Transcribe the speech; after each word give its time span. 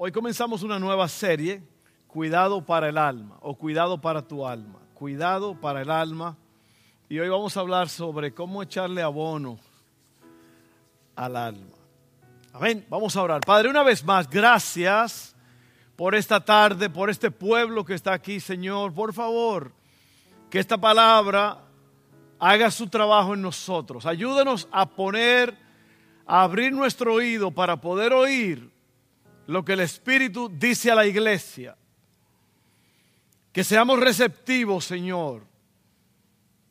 Hoy 0.00 0.12
comenzamos 0.12 0.62
una 0.62 0.78
nueva 0.78 1.08
serie, 1.08 1.60
Cuidado 2.06 2.64
para 2.64 2.88
el 2.88 2.96
alma 2.96 3.36
o 3.40 3.56
Cuidado 3.56 4.00
para 4.00 4.22
tu 4.22 4.46
alma. 4.46 4.78
Cuidado 4.94 5.60
para 5.60 5.82
el 5.82 5.90
alma. 5.90 6.36
Y 7.08 7.18
hoy 7.18 7.28
vamos 7.28 7.56
a 7.56 7.60
hablar 7.60 7.88
sobre 7.88 8.32
cómo 8.32 8.62
echarle 8.62 9.02
abono 9.02 9.58
al 11.16 11.34
alma. 11.34 11.76
Amén. 12.52 12.86
Vamos 12.88 13.16
a 13.16 13.22
orar. 13.22 13.40
Padre, 13.44 13.70
una 13.70 13.82
vez 13.82 14.04
más, 14.04 14.30
gracias 14.30 15.34
por 15.96 16.14
esta 16.14 16.44
tarde, 16.44 16.88
por 16.88 17.10
este 17.10 17.32
pueblo 17.32 17.84
que 17.84 17.94
está 17.94 18.12
aquí, 18.12 18.38
Señor. 18.38 18.94
Por 18.94 19.12
favor, 19.12 19.72
que 20.48 20.60
esta 20.60 20.78
palabra 20.78 21.58
haga 22.38 22.70
su 22.70 22.86
trabajo 22.86 23.34
en 23.34 23.42
nosotros. 23.42 24.06
Ayúdanos 24.06 24.68
a 24.70 24.88
poner, 24.88 25.58
a 26.24 26.42
abrir 26.42 26.72
nuestro 26.72 27.14
oído 27.14 27.50
para 27.50 27.80
poder 27.80 28.12
oír 28.12 28.77
lo 29.48 29.64
que 29.64 29.72
el 29.72 29.80
Espíritu 29.80 30.50
dice 30.52 30.90
a 30.90 30.94
la 30.94 31.06
iglesia. 31.06 31.74
Que 33.50 33.64
seamos 33.64 33.98
receptivos, 33.98 34.84
Señor, 34.84 35.42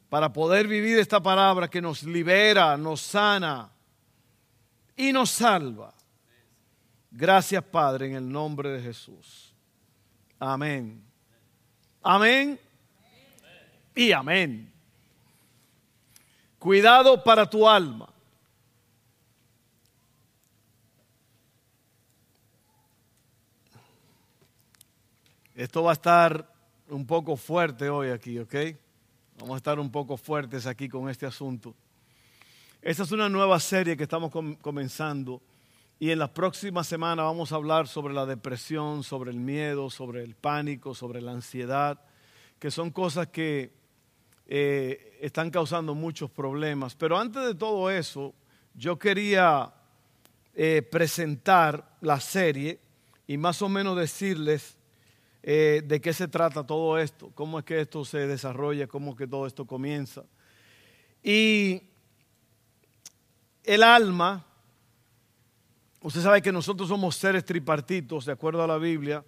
para 0.09 0.31
poder 0.31 0.67
vivir 0.67 0.99
esta 0.99 1.21
palabra 1.21 1.67
que 1.67 1.81
nos 1.81 2.03
libera, 2.03 2.77
nos 2.77 3.01
sana 3.01 3.71
y 4.95 5.11
nos 5.11 5.31
salva. 5.31 5.91
Gracias, 7.09 7.63
Padre, 7.63 8.09
en 8.09 8.15
el 8.15 8.31
nombre 8.31 8.69
de 8.69 8.81
Jesús. 8.81 9.55
Amén. 10.37 11.03
Amén. 12.03 12.59
Y 13.95 14.11
amén. 14.11 14.71
Cuidado 16.59 17.23
para 17.23 17.49
tu 17.49 17.67
alma. 17.67 18.07
Esto 25.57 25.81
va 25.81 25.89
a 25.89 25.93
estar 25.93 26.53
un 26.87 27.07
poco 27.07 27.35
fuerte 27.35 27.89
hoy 27.89 28.09
aquí, 28.09 28.37
¿ok? 28.37 28.53
Vamos 29.39 29.55
a 29.55 29.57
estar 29.57 29.79
un 29.79 29.91
poco 29.91 30.15
fuertes 30.15 30.67
aquí 30.67 30.87
con 30.87 31.09
este 31.09 31.25
asunto. 31.25 31.73
Esta 32.79 33.01
es 33.01 33.11
una 33.11 33.27
nueva 33.27 33.59
serie 33.59 33.97
que 33.97 34.03
estamos 34.03 34.31
comenzando 34.61 35.41
y 35.97 36.11
en 36.11 36.19
la 36.19 36.31
próxima 36.31 36.83
semana 36.83 37.23
vamos 37.23 37.51
a 37.51 37.55
hablar 37.55 37.87
sobre 37.87 38.13
la 38.13 38.27
depresión, 38.27 39.01
sobre 39.01 39.31
el 39.31 39.37
miedo, 39.39 39.89
sobre 39.89 40.23
el 40.23 40.35
pánico, 40.35 40.93
sobre 40.93 41.21
la 41.21 41.31
ansiedad, 41.31 41.99
que 42.59 42.69
son 42.69 42.91
cosas 42.91 43.29
que 43.29 43.73
eh, 44.45 45.17
están 45.21 45.49
causando 45.49 45.95
muchos 45.95 46.29
problemas. 46.29 46.93
Pero 46.93 47.17
antes 47.17 47.43
de 47.43 47.55
todo 47.55 47.89
eso, 47.89 48.35
yo 48.75 48.99
quería 48.99 49.73
eh, 50.53 50.83
presentar 50.83 51.97
la 52.01 52.19
serie 52.19 52.79
y 53.25 53.37
más 53.37 53.63
o 53.63 53.69
menos 53.69 53.97
decirles 53.97 54.76
eh, 55.49 55.81
de 55.81 56.01
qué 56.01 56.11
se 56.11 56.27
trata 56.27 56.67
todo 56.67 56.97
esto, 56.97 57.31
cómo 57.33 57.57
es 57.57 57.63
que 57.63 57.79
esto 57.79 58.03
se 58.03 58.27
desarrolla, 58.27 58.85
cómo 58.85 59.11
es 59.11 59.17
que 59.17 59.27
todo 59.27 59.47
esto 59.47 59.65
comienza. 59.65 60.25
Y 61.23 61.83
el 63.63 63.81
alma, 63.81 64.45
usted 66.01 66.19
sabe 66.19 66.41
que 66.41 66.51
nosotros 66.51 66.89
somos 66.89 67.15
seres 67.15 67.45
tripartitos, 67.45 68.25
de 68.25 68.33
acuerdo 68.33 68.61
a 68.61 68.67
la 68.67 68.77
Biblia, 68.77 69.23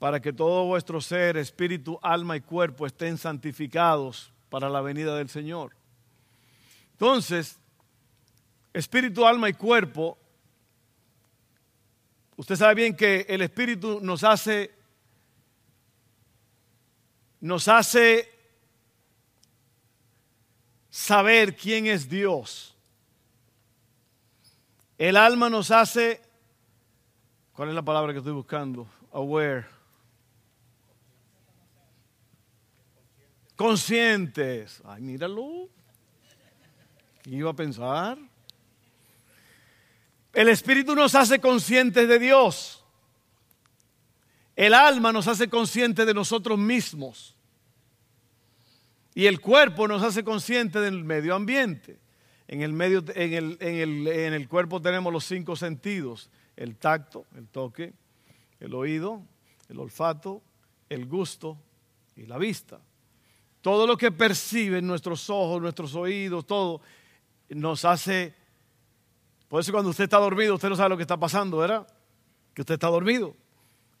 para 0.00 0.18
que 0.18 0.32
todo 0.32 0.64
vuestro 0.64 1.00
ser, 1.00 1.36
espíritu, 1.36 2.00
alma 2.02 2.36
y 2.36 2.40
cuerpo 2.40 2.84
estén 2.84 3.16
santificados 3.16 4.32
para 4.48 4.68
la 4.68 4.80
venida 4.80 5.16
del 5.16 5.28
Señor. 5.28 5.70
Entonces, 6.94 7.60
espíritu, 8.72 9.24
alma 9.24 9.48
y 9.48 9.52
cuerpo, 9.52 10.18
usted 12.34 12.56
sabe 12.56 12.74
bien 12.74 12.96
que 12.96 13.24
el 13.28 13.42
espíritu 13.42 14.00
nos 14.02 14.24
hace 14.24 14.77
nos 17.40 17.68
hace 17.68 18.28
saber 20.90 21.56
quién 21.56 21.86
es 21.86 22.08
Dios. 22.08 22.74
El 24.96 25.16
alma 25.16 25.48
nos 25.48 25.70
hace, 25.70 26.20
¿cuál 27.52 27.68
es 27.68 27.74
la 27.74 27.82
palabra 27.82 28.12
que 28.12 28.18
estoy 28.18 28.32
buscando? 28.32 28.88
Aware. 29.12 29.66
Conscientes. 33.54 34.82
Ay, 34.84 35.02
míralo. 35.02 35.68
¿Qué 37.22 37.30
iba 37.30 37.50
a 37.50 37.54
pensar? 37.54 38.18
El 40.32 40.48
Espíritu 40.48 40.94
nos 40.94 41.14
hace 41.14 41.40
conscientes 41.40 42.08
de 42.08 42.18
Dios. 42.18 42.77
El 44.58 44.74
alma 44.74 45.12
nos 45.12 45.28
hace 45.28 45.48
conscientes 45.48 46.04
de 46.04 46.12
nosotros 46.12 46.58
mismos. 46.58 47.36
Y 49.14 49.26
el 49.26 49.40
cuerpo 49.40 49.86
nos 49.86 50.02
hace 50.02 50.24
conscientes 50.24 50.82
del 50.82 51.04
medio 51.04 51.36
ambiente. 51.36 52.00
En 52.48 52.62
el, 52.62 52.72
medio, 52.72 53.04
en, 53.14 53.34
el, 53.60 54.08
en 54.08 54.34
el 54.34 54.48
cuerpo 54.48 54.82
tenemos 54.82 55.12
los 55.12 55.24
cinco 55.24 55.54
sentidos. 55.54 56.28
El 56.56 56.74
tacto, 56.74 57.24
el 57.36 57.46
toque, 57.46 57.92
el 58.58 58.74
oído, 58.74 59.22
el 59.68 59.78
olfato, 59.78 60.42
el 60.88 61.06
gusto 61.06 61.56
y 62.16 62.26
la 62.26 62.36
vista. 62.36 62.80
Todo 63.60 63.86
lo 63.86 63.96
que 63.96 64.10
perciben 64.10 64.84
nuestros 64.88 65.30
ojos, 65.30 65.62
nuestros 65.62 65.94
oídos, 65.94 66.44
todo 66.44 66.80
nos 67.50 67.84
hace... 67.84 68.34
Por 69.46 69.60
eso 69.60 69.70
cuando 69.70 69.90
usted 69.90 70.02
está 70.02 70.18
dormido, 70.18 70.56
usted 70.56 70.68
no 70.68 70.74
sabe 70.74 70.88
lo 70.88 70.96
que 70.96 71.04
está 71.04 71.16
pasando, 71.16 71.58
¿verdad? 71.58 71.86
Que 72.52 72.62
usted 72.62 72.74
está 72.74 72.88
dormido. 72.88 73.36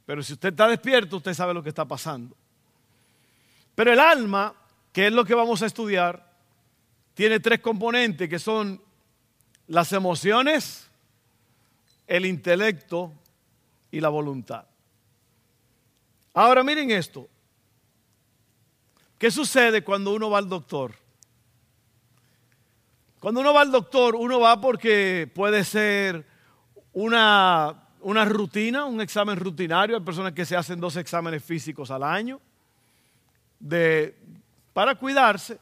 Pero 0.08 0.22
si 0.22 0.32
usted 0.32 0.48
está 0.48 0.66
despierto, 0.66 1.18
usted 1.18 1.34
sabe 1.34 1.52
lo 1.52 1.62
que 1.62 1.68
está 1.68 1.84
pasando. 1.84 2.34
Pero 3.74 3.92
el 3.92 4.00
alma, 4.00 4.54
que 4.90 5.08
es 5.08 5.12
lo 5.12 5.22
que 5.22 5.34
vamos 5.34 5.60
a 5.60 5.66
estudiar, 5.66 6.32
tiene 7.12 7.40
tres 7.40 7.60
componentes 7.60 8.26
que 8.26 8.38
son 8.38 8.80
las 9.66 9.92
emociones, 9.92 10.88
el 12.06 12.24
intelecto 12.24 13.12
y 13.90 14.00
la 14.00 14.08
voluntad. 14.08 14.64
Ahora 16.32 16.62
miren 16.62 16.90
esto. 16.90 17.28
¿Qué 19.18 19.30
sucede 19.30 19.84
cuando 19.84 20.14
uno 20.14 20.30
va 20.30 20.38
al 20.38 20.48
doctor? 20.48 20.94
Cuando 23.20 23.42
uno 23.42 23.52
va 23.52 23.60
al 23.60 23.70
doctor, 23.70 24.14
uno 24.14 24.40
va 24.40 24.58
porque 24.58 25.30
puede 25.34 25.64
ser 25.64 26.26
una 26.94 27.87
una 28.00 28.24
rutina, 28.24 28.84
un 28.84 29.00
examen 29.00 29.36
rutinario. 29.36 29.96
Hay 29.96 30.02
personas 30.02 30.32
que 30.32 30.44
se 30.44 30.56
hacen 30.56 30.80
dos 30.80 30.96
exámenes 30.96 31.42
físicos 31.42 31.90
al 31.90 32.02
año 32.02 32.40
de, 33.58 34.16
para 34.72 34.94
cuidarse. 34.94 35.58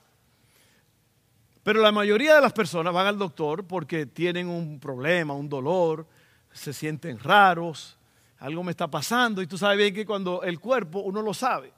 Pero 1.62 1.80
la 1.80 1.90
mayoría 1.90 2.36
de 2.36 2.40
las 2.40 2.52
personas 2.52 2.92
van 2.92 3.06
al 3.06 3.18
doctor 3.18 3.64
porque 3.64 4.06
tienen 4.06 4.48
un 4.48 4.78
problema, 4.78 5.34
un 5.34 5.48
dolor, 5.48 6.06
se 6.52 6.72
sienten 6.72 7.18
raros, 7.18 7.98
algo 8.38 8.62
me 8.62 8.70
está 8.70 8.88
pasando. 8.88 9.42
Y 9.42 9.46
tú 9.46 9.58
sabes 9.58 9.78
bien 9.78 9.94
que 9.94 10.06
cuando 10.06 10.42
el 10.42 10.60
cuerpo, 10.60 11.00
uno 11.00 11.22
lo 11.22 11.34
sabe, 11.34 11.72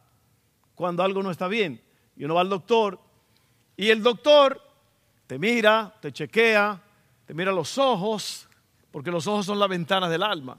cuando 0.74 1.02
algo 1.02 1.22
no 1.22 1.30
está 1.30 1.48
bien. 1.48 1.80
Y 2.16 2.24
uno 2.24 2.34
va 2.34 2.42
al 2.42 2.48
doctor 2.48 3.00
y 3.78 3.90
el 3.90 4.02
doctor 4.02 4.60
te 5.28 5.38
mira, 5.38 5.94
te 6.00 6.10
chequea, 6.10 6.82
te 7.24 7.32
mira 7.32 7.52
los 7.52 7.78
ojos, 7.78 8.47
porque 8.90 9.10
los 9.10 9.26
ojos 9.26 9.46
son 9.46 9.58
la 9.58 9.66
ventana 9.66 10.08
del 10.08 10.22
alma. 10.22 10.58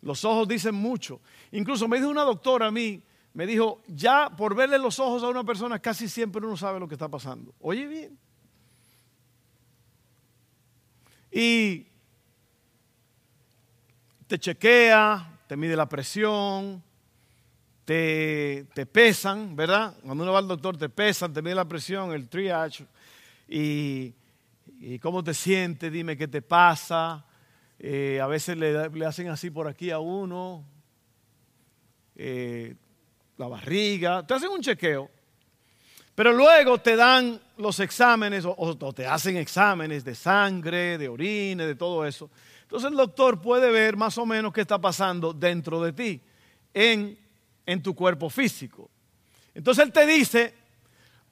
Los 0.00 0.24
ojos 0.24 0.48
dicen 0.48 0.74
mucho. 0.74 1.20
Incluso 1.52 1.86
me 1.88 1.98
dijo 1.98 2.08
una 2.08 2.22
doctora 2.24 2.66
a 2.66 2.70
mí, 2.70 3.02
me 3.34 3.46
dijo, 3.46 3.82
ya 3.86 4.30
por 4.30 4.54
verle 4.54 4.78
los 4.78 4.98
ojos 4.98 5.22
a 5.22 5.28
una 5.28 5.44
persona 5.44 5.78
casi 5.78 6.08
siempre 6.08 6.44
uno 6.44 6.56
sabe 6.56 6.80
lo 6.80 6.88
que 6.88 6.94
está 6.94 7.08
pasando. 7.08 7.54
Oye 7.60 7.86
bien. 7.86 8.18
Y 11.30 11.86
te 14.26 14.38
chequea, 14.38 15.40
te 15.46 15.56
mide 15.56 15.76
la 15.76 15.88
presión, 15.88 16.82
te, 17.84 18.66
te, 18.74 18.84
pesan, 18.86 19.56
¿verdad? 19.56 19.96
Cuando 20.02 20.24
uno 20.24 20.32
va 20.32 20.38
al 20.40 20.48
doctor 20.48 20.76
te 20.76 20.88
pesan, 20.88 21.32
te 21.32 21.40
mide 21.40 21.54
la 21.54 21.66
presión, 21.66 22.12
el 22.12 22.28
triage, 22.28 22.86
y 23.48 24.14
¿Y 24.78 24.98
cómo 24.98 25.22
te 25.22 25.34
sientes? 25.34 25.92
Dime 25.92 26.16
qué 26.16 26.28
te 26.28 26.42
pasa. 26.42 27.24
Eh, 27.78 28.20
a 28.20 28.26
veces 28.26 28.56
le, 28.56 29.04
hacen 29.04 29.28
así 29.28 29.50
por 29.50 29.66
aquí 29.66 29.90
a 29.90 29.98
uno, 29.98 30.64
eh, 32.14 32.76
la 33.36 33.48
barriga, 33.48 34.24
te 34.24 34.34
hacen 34.34 34.50
un 34.50 34.60
chequeo. 34.60 35.10
Pero 36.14 36.32
luego 36.32 36.78
te 36.78 36.94
dan 36.94 37.40
los 37.56 37.80
exámenes 37.80 38.44
o, 38.44 38.54
o, 38.56 38.92
te 38.92 39.06
hacen 39.06 39.36
exámenes 39.36 40.04
de 40.04 40.14
sangre, 40.14 40.98
de 40.98 41.08
orina, 41.08 41.66
de 41.66 41.74
todo 41.74 42.06
eso. 42.06 42.30
Entonces 42.62 42.90
el 42.90 42.96
doctor 42.96 43.40
puede 43.40 43.70
ver 43.70 43.96
más 43.96 44.16
o 44.18 44.26
menos 44.26 44.52
qué 44.52 44.60
está 44.60 44.80
pasando 44.80 45.32
dentro 45.32 45.82
de 45.82 45.92
ti, 45.92 46.20
en, 46.72 47.18
en 47.66 47.82
tu 47.82 47.94
cuerpo 47.94 48.30
físico. 48.30 48.90
Entonces 49.54 49.84
él 49.84 49.92
te 49.92 50.06
dice, 50.06 50.54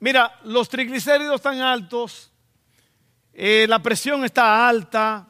mira, 0.01 0.39
los 0.45 0.69
triglicéridos 0.69 1.37
están 1.37 1.61
altos, 1.61 2.33
eh, 3.43 3.67
la 3.67 3.79
presión 3.79 4.23
está 4.23 4.69
alta, 4.69 5.27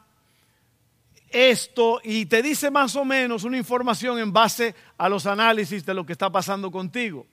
esto 1.28 2.00
y 2.02 2.26
te 2.26 2.42
dice 2.42 2.68
más 2.68 2.96
o 2.96 3.04
menos 3.04 3.44
una 3.44 3.56
información 3.56 4.18
en 4.18 4.32
base 4.32 4.74
a 4.98 5.08
los 5.08 5.26
análisis 5.26 5.86
de 5.86 5.94
lo 5.94 6.04
que 6.04 6.14
está 6.14 6.28
pasando 6.28 6.72
contigo. 6.72 7.24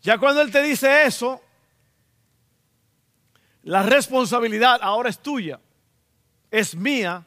Ya 0.00 0.16
cuando 0.16 0.40
Él 0.40 0.50
te 0.50 0.62
dice 0.62 1.04
eso, 1.04 1.42
la 3.64 3.82
responsabilidad 3.82 4.78
ahora 4.80 5.10
es 5.10 5.18
tuya, 5.18 5.60
es 6.50 6.74
mía, 6.74 7.26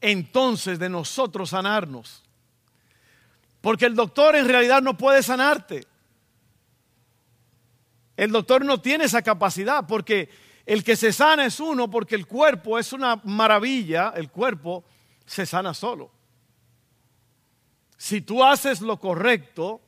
entonces 0.00 0.78
de 0.78 0.88
nosotros 0.88 1.50
sanarnos. 1.50 2.22
Porque 3.60 3.86
el 3.86 3.96
doctor 3.96 4.36
en 4.36 4.46
realidad 4.46 4.82
no 4.82 4.96
puede 4.96 5.20
sanarte. 5.24 5.84
El 8.16 8.30
doctor 8.30 8.64
no 8.64 8.80
tiene 8.80 9.06
esa 9.06 9.22
capacidad 9.22 9.84
porque 9.88 10.43
el 10.66 10.82
que 10.82 10.96
se 10.96 11.12
sana 11.12 11.44
es 11.46 11.60
uno, 11.60 11.90
porque 11.90 12.14
el 12.14 12.26
cuerpo 12.26 12.78
es 12.78 12.92
una 12.92 13.20
maravilla, 13.24 14.12
el 14.16 14.30
cuerpo 14.30 14.84
se 15.26 15.44
sana 15.44 15.74
solo. 15.74 16.10
Si 17.96 18.20
tú 18.20 18.42
haces 18.42 18.80
lo 18.80 18.98
correcto, 18.98 19.80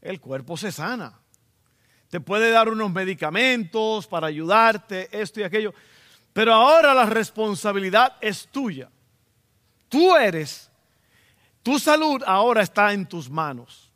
el 0.00 0.20
cuerpo 0.20 0.56
se 0.56 0.72
sana. 0.72 1.18
Te 2.08 2.20
puede 2.20 2.50
dar 2.50 2.68
unos 2.68 2.90
medicamentos 2.90 4.06
para 4.06 4.26
ayudarte, 4.26 5.08
esto 5.12 5.40
y 5.40 5.44
aquello. 5.44 5.72
Pero 6.32 6.54
ahora 6.54 6.94
la 6.94 7.06
responsabilidad 7.06 8.16
es 8.20 8.48
tuya. 8.48 8.90
Tú 9.88 10.16
eres, 10.16 10.70
tu 11.62 11.78
salud 11.78 12.22
ahora 12.26 12.62
está 12.62 12.92
en 12.92 13.06
tus 13.06 13.28
manos, 13.28 13.90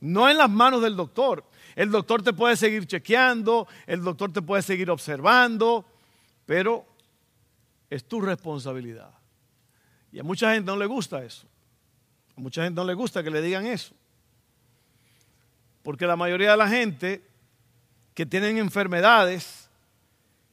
no 0.00 0.28
en 0.28 0.36
las 0.36 0.50
manos 0.50 0.82
del 0.82 0.96
doctor. 0.96 1.44
El 1.78 1.92
doctor 1.92 2.24
te 2.24 2.32
puede 2.32 2.56
seguir 2.56 2.88
chequeando, 2.88 3.68
el 3.86 4.02
doctor 4.02 4.32
te 4.32 4.42
puede 4.42 4.62
seguir 4.62 4.90
observando, 4.90 5.84
pero 6.44 6.84
es 7.88 8.04
tu 8.04 8.20
responsabilidad. 8.20 9.12
Y 10.10 10.18
a 10.18 10.24
mucha 10.24 10.52
gente 10.52 10.66
no 10.66 10.76
le 10.76 10.86
gusta 10.86 11.22
eso. 11.22 11.46
A 12.36 12.40
mucha 12.40 12.64
gente 12.64 12.74
no 12.74 12.84
le 12.84 12.94
gusta 12.94 13.22
que 13.22 13.30
le 13.30 13.40
digan 13.40 13.64
eso. 13.64 13.94
Porque 15.84 16.04
la 16.04 16.16
mayoría 16.16 16.50
de 16.50 16.56
la 16.56 16.68
gente 16.68 17.24
que 18.12 18.26
tienen 18.26 18.58
enfermedades 18.58 19.70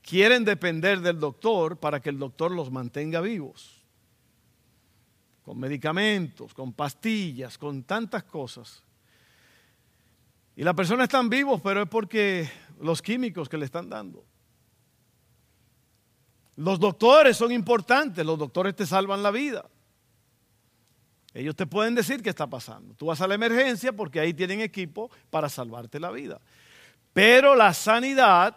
quieren 0.04 0.45
depender 0.45 1.01
del 1.01 1.19
doctor 1.19 1.77
para 1.77 2.00
que 2.01 2.10
el 2.10 2.19
doctor 2.19 2.51
los 2.51 2.69
mantenga 2.69 3.19
vivos. 3.22 3.81
Con 5.44 5.57
medicamentos, 5.57 6.54
con 6.54 6.72
pastillas, 6.72 7.57
con 7.57 7.81
tantas 7.81 8.25
cosas. 8.25 8.85
Y 10.56 10.63
las 10.63 10.74
personas 10.74 11.06
están 11.06 11.30
vivos, 11.30 11.60
pero 11.62 11.81
es 11.84 11.90
porque 11.90 12.50
los 12.80 13.02
químicos 13.02 13.50
que 13.50 13.57
le 13.57 13.66
están 13.66 13.90
dando. 13.90 14.24
Los 16.56 16.80
doctores 16.80 17.36
son 17.36 17.52
importantes, 17.52 18.25
los 18.25 18.40
doctores 18.40 18.75
te 18.75 18.86
salvan 18.86 19.22
la 19.22 19.31
vida. 19.31 19.66
Ellos 21.34 21.56
te 21.56 21.66
pueden 21.66 21.96
decir 21.96 22.24
qué 22.24 22.30
está 22.30 22.48
pasando. 22.48 22.94
Tú 22.94 23.07
vas 23.07 23.19
a 23.19 23.28
la 23.28 23.36
emergencia 23.36 23.92
porque 23.92 24.22
ahí 24.22 24.34
tienen 24.34 24.62
equipo 24.62 25.12
para 25.30 25.50
salvarte 25.50 26.00
la 26.00 26.12
vida. 26.12 26.40
Pero 27.12 27.56
la 27.56 27.74
sanidad 27.74 28.56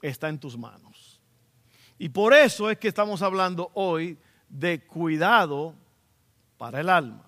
está 0.00 0.28
en 0.28 0.38
tus 0.38 0.56
manos. 0.56 1.20
Y 1.98 2.10
por 2.10 2.32
eso 2.32 2.70
es 2.70 2.78
que 2.78 2.86
estamos 2.86 3.22
hablando 3.22 3.72
hoy 3.74 4.16
de 4.48 4.84
cuidado 4.86 5.74
para 6.56 6.80
el 6.80 6.88
alma. 6.88 7.24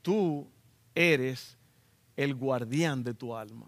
Tú 0.00 0.50
eres 0.94 1.58
el 2.20 2.34
guardián 2.34 3.02
de 3.02 3.14
tu 3.14 3.34
alma. 3.34 3.66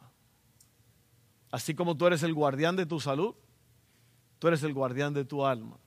Así 1.51 1.75
como 1.75 1.97
tú 1.97 2.07
eres 2.07 2.23
el 2.23 2.35
guardián 2.35 2.77
de 2.77 2.85
tu 2.85 3.01
salud, 3.01 3.35
tú 4.39 4.49
eres 4.49 4.63
el 4.63 4.75
guardián 4.75 5.15
de 5.15 5.25
tu 5.25 5.47
alma. 5.47 5.79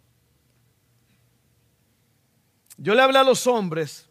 Yo 2.78 2.96
le 2.96 3.04
hablé 3.04 3.20
a 3.20 3.24
los 3.24 3.46
hombres 3.46 4.10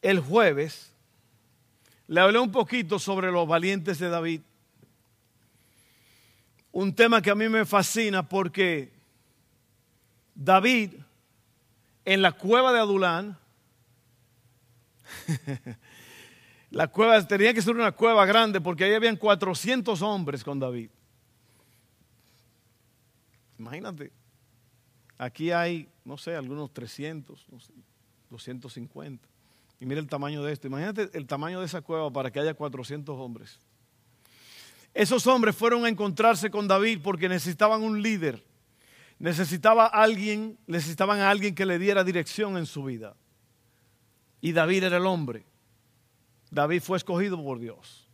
el 0.00 0.20
jueves, 0.20 0.90
le 2.06 2.20
hablé 2.22 2.38
un 2.38 2.50
poquito 2.50 2.98
sobre 2.98 3.30
los 3.30 3.46
valientes 3.46 3.98
de 3.98 4.08
David. 4.08 4.40
Un 6.72 6.94
tema 6.94 7.20
que 7.20 7.30
a 7.30 7.34
mí 7.34 7.46
me 7.50 7.66
fascina 7.66 8.26
porque 8.26 8.90
David 10.34 10.94
en 12.08 12.22
la 12.22 12.32
cueva 12.32 12.72
de 12.72 12.78
Adulán. 12.78 13.36
la 16.70 16.88
cueva 16.88 17.26
tenía 17.28 17.52
que 17.52 17.60
ser 17.60 17.74
una 17.74 17.92
cueva 17.92 18.24
grande 18.24 18.62
porque 18.62 18.84
ahí 18.84 18.94
habían 18.94 19.16
400 19.16 20.00
hombres 20.00 20.42
con 20.42 20.58
David. 20.58 20.88
Imagínate, 23.58 24.10
aquí 25.18 25.50
hay, 25.50 25.86
no 26.02 26.16
sé, 26.16 26.34
algunos 26.34 26.72
300, 26.72 27.46
250. 28.30 29.28
Y 29.78 29.84
mira 29.84 30.00
el 30.00 30.08
tamaño 30.08 30.42
de 30.42 30.54
esto. 30.54 30.66
Imagínate 30.66 31.10
el 31.12 31.26
tamaño 31.26 31.60
de 31.60 31.66
esa 31.66 31.82
cueva 31.82 32.10
para 32.10 32.30
que 32.30 32.40
haya 32.40 32.54
400 32.54 33.18
hombres. 33.18 33.58
Esos 34.94 35.26
hombres 35.26 35.54
fueron 35.54 35.84
a 35.84 35.90
encontrarse 35.90 36.50
con 36.50 36.66
David 36.66 37.00
porque 37.02 37.28
necesitaban 37.28 37.82
un 37.82 38.00
líder 38.00 38.47
necesitaba 39.18 39.86
alguien, 39.86 40.58
necesitaban 40.66 41.20
a 41.20 41.30
alguien 41.30 41.54
que 41.54 41.66
le 41.66 41.78
diera 41.78 42.04
dirección 42.04 42.56
en 42.56 42.66
su 42.66 42.84
vida. 42.84 43.16
Y 44.40 44.52
David 44.52 44.84
era 44.84 44.98
el 44.98 45.06
hombre. 45.06 45.44
David 46.50 46.82
fue 46.82 46.96
escogido 46.96 47.42
por 47.42 47.58
Dios. 47.58 48.08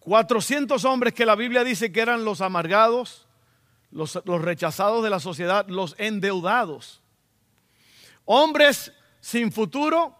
400 0.00 0.84
hombres 0.86 1.14
que 1.14 1.26
la 1.26 1.36
Biblia 1.36 1.62
dice 1.62 1.92
que 1.92 2.00
eran 2.00 2.24
los 2.24 2.40
amargados, 2.40 3.28
los, 3.90 4.20
los 4.24 4.42
rechazados 4.42 5.04
de 5.04 5.10
la 5.10 5.20
sociedad, 5.20 5.68
los 5.68 5.94
endeudados. 5.98 7.02
Hombres 8.24 8.92
sin 9.20 9.52
futuro, 9.52 10.16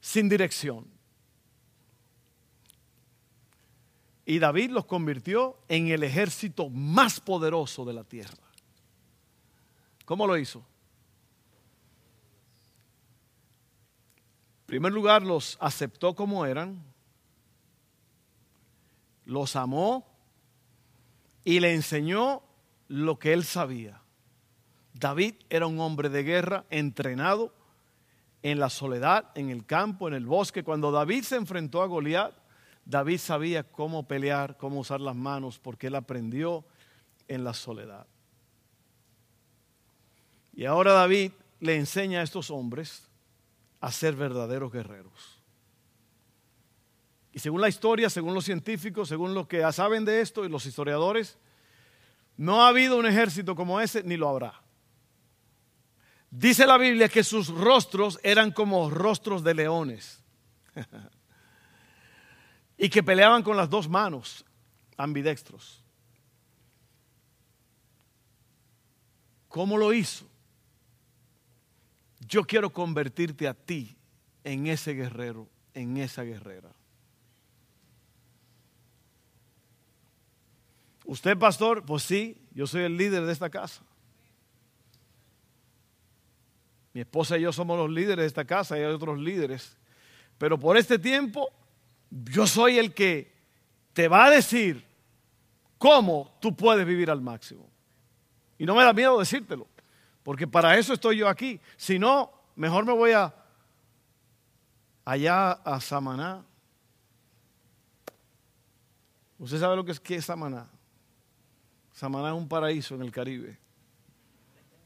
sin 0.00 0.28
dirección. 0.28 0.99
Y 4.30 4.38
David 4.38 4.70
los 4.70 4.84
convirtió 4.84 5.58
en 5.66 5.88
el 5.88 6.04
ejército 6.04 6.70
más 6.70 7.18
poderoso 7.18 7.84
de 7.84 7.92
la 7.92 8.04
tierra. 8.04 8.44
¿Cómo 10.04 10.24
lo 10.24 10.38
hizo? 10.38 10.64
En 14.60 14.66
primer 14.66 14.92
lugar, 14.92 15.24
los 15.24 15.58
aceptó 15.60 16.14
como 16.14 16.46
eran, 16.46 16.80
los 19.24 19.56
amó 19.56 20.06
y 21.42 21.58
le 21.58 21.74
enseñó 21.74 22.44
lo 22.86 23.18
que 23.18 23.32
él 23.32 23.42
sabía. 23.42 24.00
David 24.94 25.34
era 25.48 25.66
un 25.66 25.80
hombre 25.80 26.08
de 26.08 26.22
guerra 26.22 26.66
entrenado 26.70 27.52
en 28.44 28.60
la 28.60 28.70
soledad, 28.70 29.32
en 29.34 29.50
el 29.50 29.66
campo, 29.66 30.06
en 30.06 30.14
el 30.14 30.26
bosque. 30.26 30.62
Cuando 30.62 30.92
David 30.92 31.24
se 31.24 31.34
enfrentó 31.34 31.82
a 31.82 31.86
Goliat, 31.86 32.39
David 32.84 33.18
sabía 33.18 33.62
cómo 33.62 34.06
pelear, 34.06 34.56
cómo 34.56 34.80
usar 34.80 35.00
las 35.00 35.14
manos, 35.14 35.58
porque 35.58 35.88
él 35.88 35.94
aprendió 35.94 36.64
en 37.28 37.44
la 37.44 37.54
soledad. 37.54 38.06
Y 40.52 40.64
ahora 40.64 40.92
David 40.92 41.32
le 41.60 41.76
enseña 41.76 42.20
a 42.20 42.22
estos 42.22 42.50
hombres 42.50 43.08
a 43.80 43.92
ser 43.92 44.14
verdaderos 44.14 44.72
guerreros. 44.72 45.38
Y 47.32 47.38
según 47.38 47.60
la 47.60 47.68
historia, 47.68 48.10
según 48.10 48.34
los 48.34 48.44
científicos, 48.44 49.08
según 49.08 49.34
los 49.34 49.46
que 49.46 49.70
saben 49.72 50.04
de 50.04 50.20
esto 50.20 50.44
y 50.44 50.48
los 50.48 50.66
historiadores, 50.66 51.38
no 52.36 52.62
ha 52.62 52.68
habido 52.68 52.98
un 52.98 53.06
ejército 53.06 53.54
como 53.54 53.80
ese 53.80 54.02
ni 54.02 54.16
lo 54.16 54.28
habrá. 54.28 54.60
Dice 56.30 56.66
la 56.66 56.78
Biblia 56.78 57.08
que 57.08 57.24
sus 57.24 57.48
rostros 57.48 58.18
eran 58.22 58.52
como 58.52 58.90
rostros 58.90 59.42
de 59.44 59.54
leones. 59.54 60.22
y 62.82 62.88
que 62.88 63.02
peleaban 63.02 63.42
con 63.42 63.58
las 63.58 63.68
dos 63.68 63.90
manos, 63.90 64.42
ambidextros. 64.96 65.84
¿Cómo 69.48 69.76
lo 69.76 69.92
hizo? 69.92 70.26
Yo 72.20 72.44
quiero 72.44 72.70
convertirte 72.70 73.46
a 73.46 73.52
ti 73.52 73.94
en 74.44 74.66
ese 74.66 74.94
guerrero, 74.94 75.46
en 75.74 75.98
esa 75.98 76.22
guerrera. 76.22 76.70
¿Usted, 81.04 81.36
pastor? 81.36 81.84
Pues 81.84 82.02
sí, 82.02 82.40
yo 82.52 82.66
soy 82.66 82.84
el 82.84 82.96
líder 82.96 83.26
de 83.26 83.32
esta 83.32 83.50
casa. 83.50 83.82
Mi 86.94 87.02
esposa 87.02 87.36
y 87.36 87.42
yo 87.42 87.52
somos 87.52 87.76
los 87.76 87.90
líderes 87.90 88.22
de 88.22 88.26
esta 88.26 88.46
casa 88.46 88.78
y 88.78 88.80
hay 88.80 88.90
otros 88.94 89.18
líderes. 89.18 89.76
Pero 90.38 90.58
por 90.58 90.78
este 90.78 90.98
tiempo 90.98 91.59
yo 92.10 92.46
soy 92.46 92.78
el 92.78 92.92
que 92.92 93.32
te 93.92 94.08
va 94.08 94.26
a 94.26 94.30
decir 94.30 94.84
cómo 95.78 96.36
tú 96.40 96.54
puedes 96.54 96.86
vivir 96.86 97.10
al 97.10 97.20
máximo. 97.20 97.68
Y 98.58 98.66
no 98.66 98.74
me 98.74 98.84
da 98.84 98.92
miedo 98.92 99.18
decírtelo, 99.18 99.66
porque 100.22 100.46
para 100.46 100.76
eso 100.76 100.92
estoy 100.92 101.18
yo 101.18 101.28
aquí. 101.28 101.60
Si 101.76 101.98
no, 101.98 102.30
mejor 102.56 102.84
me 102.84 102.92
voy 102.92 103.12
a 103.12 103.34
allá 105.04 105.52
a 105.52 105.80
Samaná. 105.80 106.44
¿Usted 109.38 109.58
sabe 109.58 109.76
lo 109.76 109.84
que 109.84 109.92
es, 109.92 110.00
qué 110.00 110.16
es 110.16 110.26
Samaná? 110.26 110.68
Samaná 111.92 112.28
es 112.28 112.34
un 112.34 112.48
paraíso 112.48 112.94
en 112.94 113.02
el 113.02 113.10
Caribe, 113.10 113.58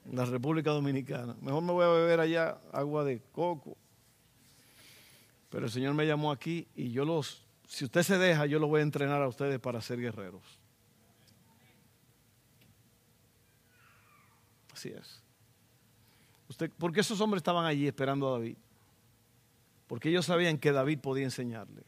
en 0.06 0.16
la 0.16 0.24
República 0.24 0.70
Dominicana. 0.70 1.36
Mejor 1.40 1.62
me 1.62 1.72
voy 1.72 1.84
a 1.84 1.88
beber 1.88 2.20
allá 2.20 2.58
agua 2.72 3.04
de 3.04 3.20
coco. 3.32 3.76
Pero 5.54 5.66
el 5.66 5.72
Señor 5.72 5.94
me 5.94 6.04
llamó 6.04 6.32
aquí 6.32 6.66
y 6.74 6.90
yo 6.90 7.04
los, 7.04 7.46
si 7.68 7.84
usted 7.84 8.02
se 8.02 8.18
deja, 8.18 8.44
yo 8.44 8.58
los 8.58 8.68
voy 8.68 8.80
a 8.80 8.82
entrenar 8.82 9.22
a 9.22 9.28
ustedes 9.28 9.60
para 9.60 9.80
ser 9.80 10.00
guerreros. 10.00 10.42
Así 14.72 14.88
es. 14.88 15.22
Usted, 16.48 16.72
¿Por 16.72 16.92
qué 16.92 17.02
esos 17.02 17.20
hombres 17.20 17.38
estaban 17.38 17.66
allí 17.66 17.86
esperando 17.86 18.26
a 18.30 18.32
David? 18.32 18.56
Porque 19.86 20.08
ellos 20.08 20.26
sabían 20.26 20.58
que 20.58 20.72
David 20.72 20.98
podía 20.98 21.22
enseñarle. 21.22 21.84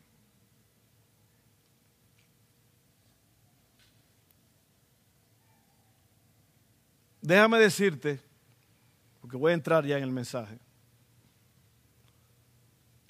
Déjame 7.20 7.58
decirte, 7.58 8.20
porque 9.20 9.36
voy 9.36 9.50
a 9.50 9.54
entrar 9.54 9.84
ya 9.84 9.96
en 9.96 10.04
el 10.04 10.12
mensaje. 10.12 10.56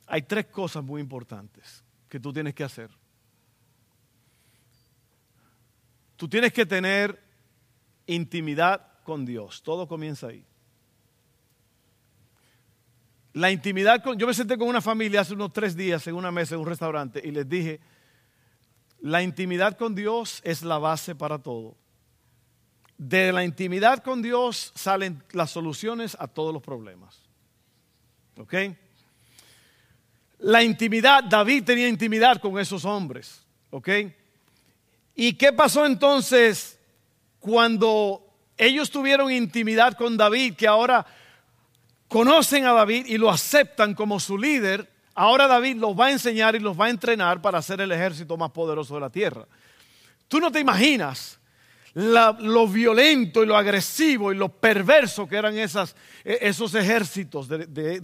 Hay 0.06 0.22
tres 0.22 0.46
cosas 0.46 0.84
muy 0.84 1.00
importantes 1.00 1.82
que 2.08 2.20
tú 2.20 2.32
tienes 2.32 2.54
que 2.54 2.64
hacer. 2.64 2.90
Tú 6.16 6.28
tienes 6.28 6.52
que 6.52 6.64
tener 6.64 7.22
intimidad 8.06 9.02
con 9.02 9.26
Dios. 9.26 9.62
Todo 9.62 9.86
comienza 9.86 10.28
ahí. 10.28 10.44
La 13.34 13.50
intimidad 13.50 14.02
con... 14.02 14.18
Yo 14.18 14.26
me 14.26 14.32
senté 14.32 14.56
con 14.56 14.68
una 14.68 14.80
familia 14.80 15.20
hace 15.20 15.34
unos 15.34 15.52
tres 15.52 15.76
días 15.76 16.06
en 16.06 16.14
una 16.14 16.30
mesa 16.30 16.54
en 16.54 16.60
un 16.62 16.66
restaurante 16.66 17.20
y 17.22 17.32
les 17.32 17.46
dije, 17.46 17.80
la 19.00 19.22
intimidad 19.22 19.76
con 19.76 19.94
Dios 19.94 20.40
es 20.42 20.62
la 20.62 20.78
base 20.78 21.14
para 21.14 21.38
todo. 21.38 21.76
De 22.96 23.30
la 23.32 23.44
intimidad 23.44 24.02
con 24.02 24.22
Dios 24.22 24.72
salen 24.74 25.22
las 25.32 25.50
soluciones 25.50 26.16
a 26.18 26.28
todos 26.28 26.54
los 26.54 26.62
problemas. 26.62 27.20
¿Ok? 28.38 28.54
La 30.38 30.62
intimidad, 30.62 31.24
David 31.24 31.64
tenía 31.64 31.88
intimidad 31.88 32.40
con 32.40 32.58
esos 32.58 32.84
hombres. 32.84 33.42
¿Ok? 33.70 33.88
¿Y 35.14 35.32
qué 35.34 35.52
pasó 35.52 35.86
entonces 35.86 36.78
cuando 37.40 38.22
ellos 38.56 38.90
tuvieron 38.90 39.32
intimidad 39.32 39.94
con 39.96 40.16
David, 40.16 40.54
que 40.54 40.66
ahora 40.66 41.06
conocen 42.08 42.66
a 42.66 42.72
David 42.72 43.06
y 43.06 43.16
lo 43.16 43.30
aceptan 43.30 43.94
como 43.94 44.20
su 44.20 44.36
líder? 44.36 44.90
Ahora 45.14 45.46
David 45.46 45.76
los 45.76 45.98
va 45.98 46.06
a 46.06 46.12
enseñar 46.12 46.54
y 46.54 46.60
los 46.60 46.78
va 46.78 46.86
a 46.86 46.90
entrenar 46.90 47.40
para 47.40 47.62
ser 47.62 47.80
el 47.80 47.90
ejército 47.92 48.36
más 48.36 48.50
poderoso 48.50 48.94
de 48.94 49.00
la 49.00 49.10
tierra. 49.10 49.46
Tú 50.28 50.38
no 50.38 50.52
te 50.52 50.60
imaginas 50.60 51.38
lo 51.94 52.68
violento 52.68 53.42
y 53.42 53.46
lo 53.46 53.56
agresivo 53.56 54.30
y 54.30 54.36
lo 54.36 54.50
perverso 54.50 55.26
que 55.26 55.36
eran 55.36 55.56
e, 55.56 55.66
esos 56.24 56.74
ejércitos 56.74 57.48
de 57.48 58.00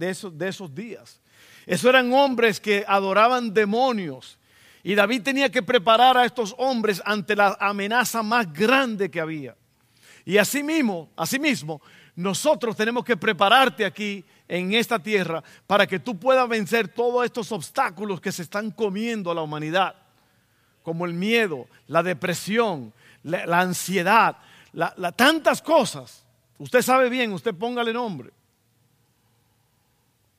esos 0.47 0.73
días. 0.73 1.21
Esos 1.65 1.89
eran 1.89 2.11
hombres 2.13 2.59
que 2.59 2.83
adoraban 2.87 3.53
demonios. 3.53 4.37
Y 4.83 4.95
David 4.95 5.23
tenía 5.23 5.49
que 5.49 5.63
preparar 5.63 6.17
a 6.17 6.25
estos 6.25 6.53
hombres 6.57 7.01
ante 7.05 7.35
la 7.35 7.57
amenaza 7.59 8.21
más 8.21 8.51
grande 8.51 9.09
que 9.09 9.21
había. 9.21 9.55
Y 10.25 10.37
asimismo, 10.37 11.09
nosotros 12.15 12.75
tenemos 12.75 13.03
que 13.03 13.17
prepararte 13.17 13.85
aquí 13.85 14.23
en 14.47 14.73
esta 14.73 14.99
tierra 14.99 15.43
para 15.65 15.87
que 15.87 15.99
tú 15.99 16.17
puedas 16.17 16.47
vencer 16.47 16.87
todos 16.87 17.25
estos 17.25 17.51
obstáculos 17.51 18.21
que 18.21 18.31
se 18.31 18.43
están 18.43 18.71
comiendo 18.71 19.31
a 19.31 19.35
la 19.35 19.41
humanidad, 19.41 19.95
como 20.83 21.05
el 21.05 21.13
miedo, 21.13 21.67
la 21.87 22.03
depresión, 22.03 22.93
la, 23.23 23.59
ansiedad, 23.59 24.37
la, 24.73 25.11
tantas 25.13 25.61
cosas. 25.61 26.25
Usted 26.57 26.81
sabe 26.81 27.09
bien, 27.09 27.33
usted 27.33 27.55
póngale 27.55 27.93
nombre. 27.93 28.31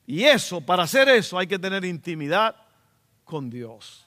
Y 0.07 0.25
eso, 0.25 0.61
para 0.61 0.83
hacer 0.83 1.09
eso 1.09 1.39
hay 1.39 1.47
que 1.47 1.59
tener 1.59 1.85
intimidad 1.85 2.57
con 3.25 3.49
Dios. 3.49 4.07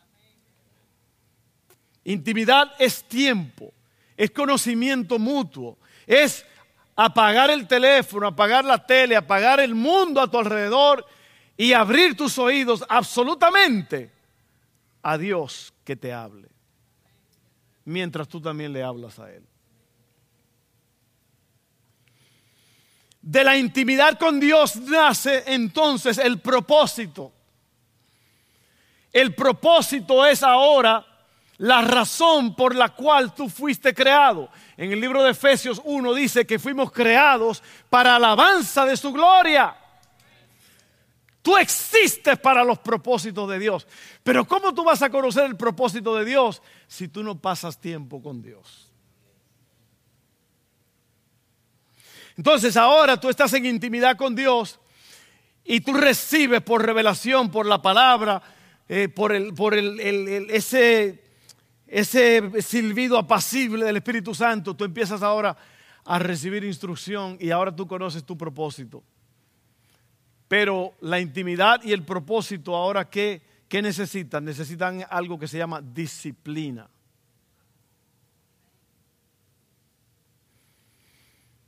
Intimidad 2.03 2.71
es 2.79 3.03
tiempo, 3.03 3.73
es 4.15 4.31
conocimiento 4.31 5.19
mutuo, 5.19 5.77
es 6.05 6.45
apagar 6.95 7.49
el 7.49 7.67
teléfono, 7.67 8.27
apagar 8.27 8.63
la 8.63 8.85
tele, 8.85 9.15
apagar 9.15 9.59
el 9.59 9.75
mundo 9.75 10.21
a 10.21 10.29
tu 10.29 10.37
alrededor 10.37 11.05
y 11.57 11.73
abrir 11.73 12.15
tus 12.15 12.37
oídos 12.37 12.85
absolutamente 12.87 14.11
a 15.01 15.17
Dios 15.17 15.73
que 15.83 15.95
te 15.95 16.13
hable 16.13 16.47
mientras 17.87 18.27
tú 18.27 18.41
también 18.41 18.73
le 18.73 18.83
hablas 18.83 19.17
a 19.17 19.31
Él. 19.33 19.43
De 23.27 23.43
la 23.43 23.57
intimidad 23.57 24.17
con 24.17 24.39
Dios 24.39 24.77
nace 24.77 25.43
entonces 25.47 26.17
el 26.17 26.39
propósito. 26.39 27.33
El 29.11 29.35
propósito 29.35 30.25
es 30.25 30.43
ahora 30.43 31.05
la 31.57 31.81
razón 31.81 32.55
por 32.55 32.73
la 32.73 32.87
cual 32.87 33.35
tú 33.35 33.49
fuiste 33.49 33.93
creado. 33.93 34.49
En 34.77 34.93
el 34.93 35.01
libro 35.01 35.23
de 35.23 35.31
Efesios 35.31 35.81
1 35.83 36.13
dice 36.13 36.47
que 36.47 36.57
fuimos 36.57 36.89
creados 36.89 37.61
para 37.89 38.15
alabanza 38.15 38.85
de 38.85 38.95
su 38.95 39.11
gloria. 39.11 39.75
Tú 41.41 41.57
existes 41.57 42.39
para 42.39 42.63
los 42.63 42.79
propósitos 42.79 43.49
de 43.49 43.59
Dios. 43.59 43.85
Pero 44.23 44.47
¿cómo 44.47 44.73
tú 44.73 44.85
vas 44.85 45.01
a 45.01 45.09
conocer 45.09 45.43
el 45.47 45.57
propósito 45.57 46.15
de 46.15 46.23
Dios 46.23 46.61
si 46.87 47.09
tú 47.09 47.23
no 47.23 47.37
pasas 47.37 47.77
tiempo 47.77 48.23
con 48.23 48.41
Dios? 48.41 48.86
Entonces 52.37 52.77
ahora 52.77 53.19
tú 53.19 53.29
estás 53.29 53.51
en 53.53 53.65
intimidad 53.65 54.15
con 54.15 54.35
Dios 54.35 54.79
y 55.65 55.81
tú 55.81 55.93
recibes 55.93 56.61
por 56.61 56.85
revelación, 56.85 57.49
por 57.49 57.65
la 57.65 57.81
palabra, 57.81 58.41
eh, 58.87 59.09
por, 59.09 59.33
el, 59.33 59.53
por 59.53 59.73
ese, 59.75 61.23
ese 61.87 62.61
silbido 62.61 63.17
apacible 63.17 63.85
del 63.85 63.97
Espíritu 63.97 64.35
Santo, 64.35 64.75
tú 64.75 64.85
empiezas 64.85 65.23
ahora 65.23 65.57
a 66.05 66.19
recibir 66.19 66.63
instrucción 66.63 67.37
y 67.39 67.49
ahora 67.49 67.75
tú 67.75 67.87
conoces 67.87 68.23
tu 68.23 68.37
propósito. 68.37 69.03
Pero 70.47 70.93
la 71.01 71.19
intimidad 71.19 71.81
y 71.83 71.91
el 71.91 72.03
propósito 72.03 72.75
ahora, 72.75 73.09
¿qué, 73.09 73.41
qué 73.67 73.81
necesitan? 73.81 74.45
Necesitan 74.45 75.05
algo 75.09 75.37
que 75.37 75.47
se 75.47 75.57
llama 75.57 75.81
disciplina. 75.81 76.87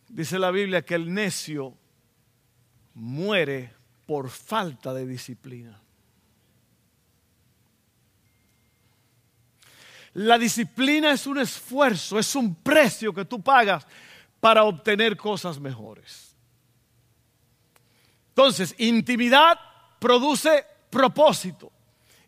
Dice 0.10 0.40
la 0.40 0.52
Biblia 0.52 0.82
que 0.82 0.96
el 0.96 1.14
necio 1.14 1.78
muere 2.96 3.72
por 4.06 4.30
falta 4.30 4.94
de 4.94 5.06
disciplina. 5.06 5.80
La 10.14 10.38
disciplina 10.40 11.12
es 11.12 11.28
un 11.28 11.38
esfuerzo, 11.38 12.18
es 12.18 12.36
un 12.36 12.56
precio 12.56 13.14
que 13.14 13.24
tú 13.24 13.42
pagas 13.42 13.86
para 14.40 14.64
obtener 14.64 15.16
cosas 15.16 15.60
mejores. 15.60 16.36
Entonces, 18.30 18.74
intimidad 18.80 19.60
produce 20.00 20.66
propósito. 20.90 21.72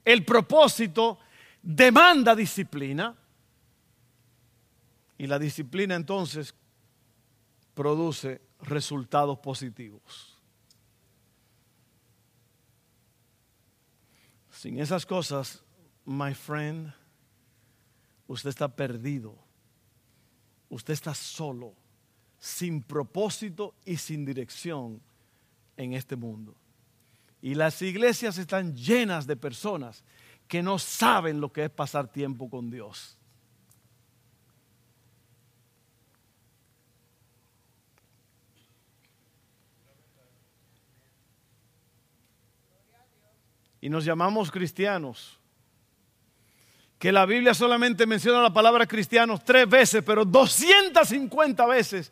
El 0.05 0.23
propósito 0.23 1.17
demanda 1.61 2.35
disciplina. 2.35 3.15
Y 5.17 5.27
la 5.27 5.39
disciplina 5.39 5.95
entonces 5.95 6.53
produce 7.73 8.41
resultados 8.61 9.39
positivos. 9.39 10.37
Sin 14.51 14.79
esas 14.79 15.05
cosas, 15.05 15.63
my 16.05 16.33
friend, 16.33 16.93
usted 18.27 18.49
está 18.49 18.67
perdido. 18.67 19.37
Usted 20.69 20.93
está 20.93 21.13
solo, 21.13 21.73
sin 22.39 22.81
propósito 22.81 23.75
y 23.85 23.97
sin 23.97 24.23
dirección 24.23 25.01
en 25.75 25.93
este 25.93 26.15
mundo. 26.15 26.55
Y 27.41 27.55
las 27.55 27.81
iglesias 27.81 28.37
están 28.37 28.75
llenas 28.75 29.25
de 29.25 29.35
personas 29.35 30.03
que 30.47 30.61
no 30.61 30.77
saben 30.77 31.41
lo 31.41 31.51
que 31.51 31.65
es 31.65 31.71
pasar 31.71 32.07
tiempo 32.07 32.49
con 32.49 32.69
Dios. 32.69 33.17
y 43.81 43.89
nos 43.89 44.05
llamamos 44.05 44.51
cristianos, 44.51 45.39
que 47.00 47.11
la 47.11 47.25
Biblia 47.25 47.55
solamente 47.55 48.05
menciona 48.05 48.43
la 48.43 48.53
palabra 48.53 48.85
cristianos 48.85 49.43
tres 49.43 49.67
veces, 49.67 50.03
pero 50.05 50.23
250 50.23 51.65
veces 51.65 52.11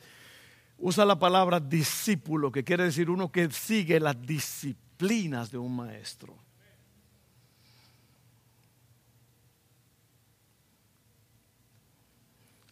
usa 0.79 1.05
la 1.05 1.19
palabra 1.19 1.59
discípulo, 1.59 2.51
que 2.51 2.63
quiere 2.63 2.85
decir 2.85 3.07
uno 3.07 3.31
que 3.31 3.51
sigue 3.51 3.99
las 3.99 4.19
disciplinas 4.19 5.51
de 5.51 5.59
un 5.59 5.75
maestro. 5.75 6.35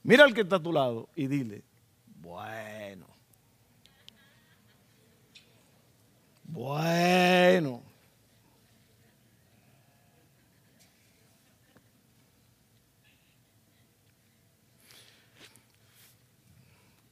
Mira 0.01 0.23
al 0.23 0.33
que 0.33 0.41
está 0.41 0.55
a 0.55 0.63
tu 0.63 0.73
lado 0.73 1.09
y 1.15 1.27
dile, 1.27 1.63
bueno, 2.19 3.05
bueno. 6.45 7.83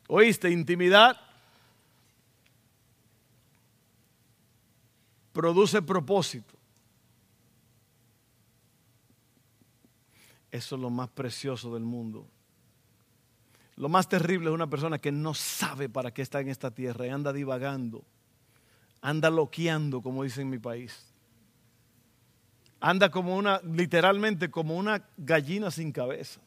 ¿Oíste? 0.07 0.49
Intimidad 0.49 1.19
produce 5.31 5.81
propósito. 5.81 6.53
Eso 10.51 10.75
es 10.75 10.81
lo 10.81 10.89
más 10.89 11.09
precioso 11.09 11.73
del 11.73 11.83
mundo. 11.83 12.25
Lo 13.75 13.89
más 13.89 14.07
terrible 14.07 14.47
es 14.47 14.53
una 14.53 14.69
persona 14.69 14.99
que 14.99 15.11
no 15.11 15.33
sabe 15.33 15.89
para 15.89 16.13
qué 16.13 16.21
está 16.21 16.39
en 16.39 16.47
esta 16.47 16.71
tierra 16.71 17.05
y 17.05 17.09
anda 17.09 17.33
divagando, 17.33 18.05
anda 19.01 19.29
loqueando, 19.29 20.01
como 20.01 20.23
dice 20.23 20.41
en 20.41 20.49
mi 20.49 20.59
país. 20.59 21.13
Anda 22.79 23.11
como 23.11 23.35
una, 23.35 23.59
literalmente 23.63 24.49
como 24.49 24.77
una 24.77 25.05
gallina 25.17 25.71
sin 25.71 25.91
cabeza. 25.91 26.39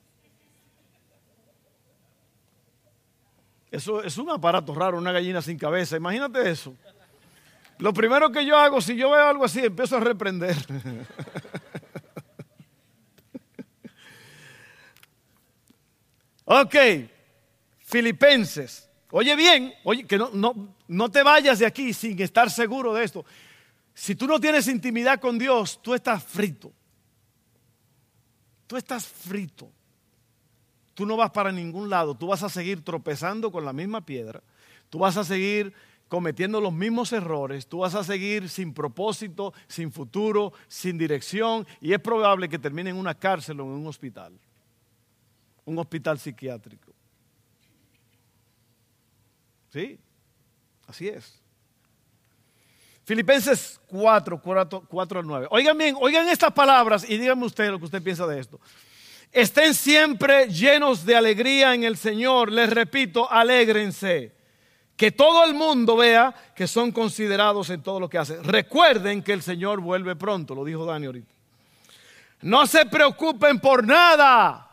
Eso 3.71 4.03
es 4.03 4.17
un 4.17 4.31
aparato 4.31 4.75
raro, 4.75 4.97
una 4.97 5.13
gallina 5.13 5.43
sin 5.43 5.59
cabeza. 5.59 5.97
Imagínate 5.97 6.51
eso. 6.51 6.75
Lo 7.79 7.93
primero 7.93 8.33
que 8.33 8.47
yo 8.47 8.57
hago, 8.57 8.81
si 8.81 8.97
yo 8.97 9.11
veo 9.11 9.27
algo 9.27 9.45
así, 9.45 9.61
empiezo 9.61 9.99
a 9.99 10.01
reprender. 10.01 10.57
ok, 16.45 16.75
Filipenses. 17.79 18.89
Oye 19.11 19.37
bien, 19.37 19.75
oye, 19.85 20.07
que 20.07 20.19
no, 20.19 20.31
no, 20.33 20.75
no 20.89 21.11
te 21.11 21.23
vayas 21.23 21.59
de 21.59 21.67
aquí 21.67 21.93
sin 21.93 22.21
estar 22.21 22.51
seguro 22.51 22.95
de 22.95 23.05
esto. 23.05 23.25
Si 23.95 24.15
tú 24.15 24.27
no 24.27 24.41
tienes 24.41 24.67
intimidad 24.67 25.21
con 25.21 25.39
Dios, 25.39 25.81
tú 25.83 25.95
estás 25.95 26.25
frito. 26.25 26.73
Tú 28.67 28.77
estás 28.77 29.07
frito 29.07 29.71
tú 30.99 31.07
no 31.07 31.17
vas 31.17 31.31
para 31.31 31.53
ningún 31.53 31.89
lado, 31.89 32.17
tú 32.17 32.27
vas 32.27 32.43
a 32.43 32.49
seguir 32.49 32.83
tropezando 32.83 33.53
con 33.53 33.65
la 33.65 33.73
misma 33.73 34.05
piedra, 34.05 34.43
tú 34.91 34.99
vas 34.99 35.17
a 35.17 35.23
seguir 35.23 35.73
cometiendo 36.09 36.61
los 36.61 36.73
mismos 36.73 37.13
errores, 37.13 37.69
tú 37.69 37.79
vas 37.79 37.95
a 37.95 38.03
seguir 38.03 38.49
sin 38.49 38.75
propósito, 38.75 39.55
sin 39.69 39.93
futuro, 39.93 40.53
sin 40.67 40.99
dirección 40.99 41.69
y 41.81 41.93
es 41.93 42.01
probable 42.01 42.49
que 42.49 42.59
termine 42.59 42.91
en 42.91 42.97
una 42.97 43.15
cárcel 43.15 43.61
o 43.61 43.63
en 43.63 43.69
un 43.69 43.87
hospital, 43.87 44.33
un 45.65 45.79
hospital 45.79 46.19
psiquiátrico. 46.19 46.93
¿Sí? 49.73 50.01
Así 50.89 51.07
es. 51.07 51.41
Filipenses 53.05 53.81
4, 53.87 54.43
4, 54.43 54.85
4 54.89 55.21
al 55.21 55.27
9. 55.29 55.47
Oigan 55.53 55.79
bien, 55.79 55.95
oigan 56.01 56.29
estas 56.29 56.53
palabras 56.53 57.09
y 57.09 57.17
díganme 57.19 57.47
ustedes 57.47 57.71
lo 57.71 57.79
que 57.79 57.85
usted 57.85 58.03
piensa 58.03 58.27
de 58.27 58.41
esto. 58.41 58.59
Estén 59.33 59.75
siempre 59.75 60.49
llenos 60.49 61.05
de 61.05 61.17
alegría 61.17 61.75
en 61.75 61.85
el 61.85 61.97
Señor. 61.97 62.51
Les 62.51 62.71
repito, 62.71 63.31
alégrense. 63.31 64.33
Que 64.97 65.13
todo 65.13 65.45
el 65.45 65.55
mundo 65.55 65.97
vea 65.97 66.35
que 66.57 66.67
son 66.67 66.91
considerados 66.91 67.71
en 67.71 67.83
todo 67.83 68.01
lo 68.01 68.09
que 68.09 68.19
hacen. 68.19 68.43
Recuerden 68.43 69.23
que 69.23 69.33
el 69.33 69.43
Señor 69.43 69.81
vuelve 69.81 70.17
pronto, 70.17 70.55
lo 70.55 70.65
dijo 70.65 70.85
Dani 70.85 71.07
ahorita. 71.07 71.33
No 72.43 72.67
se 72.67 72.87
preocupen 72.87 73.61
por 73.61 73.87
nada. 73.87 74.69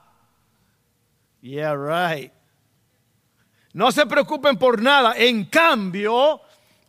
Yeah, 1.42 1.76
right. 1.76 2.32
No 3.74 3.92
se 3.92 4.06
preocupen 4.06 4.58
por 4.58 4.82
nada. 4.82 5.14
En 5.16 5.46
cambio, 5.46 6.42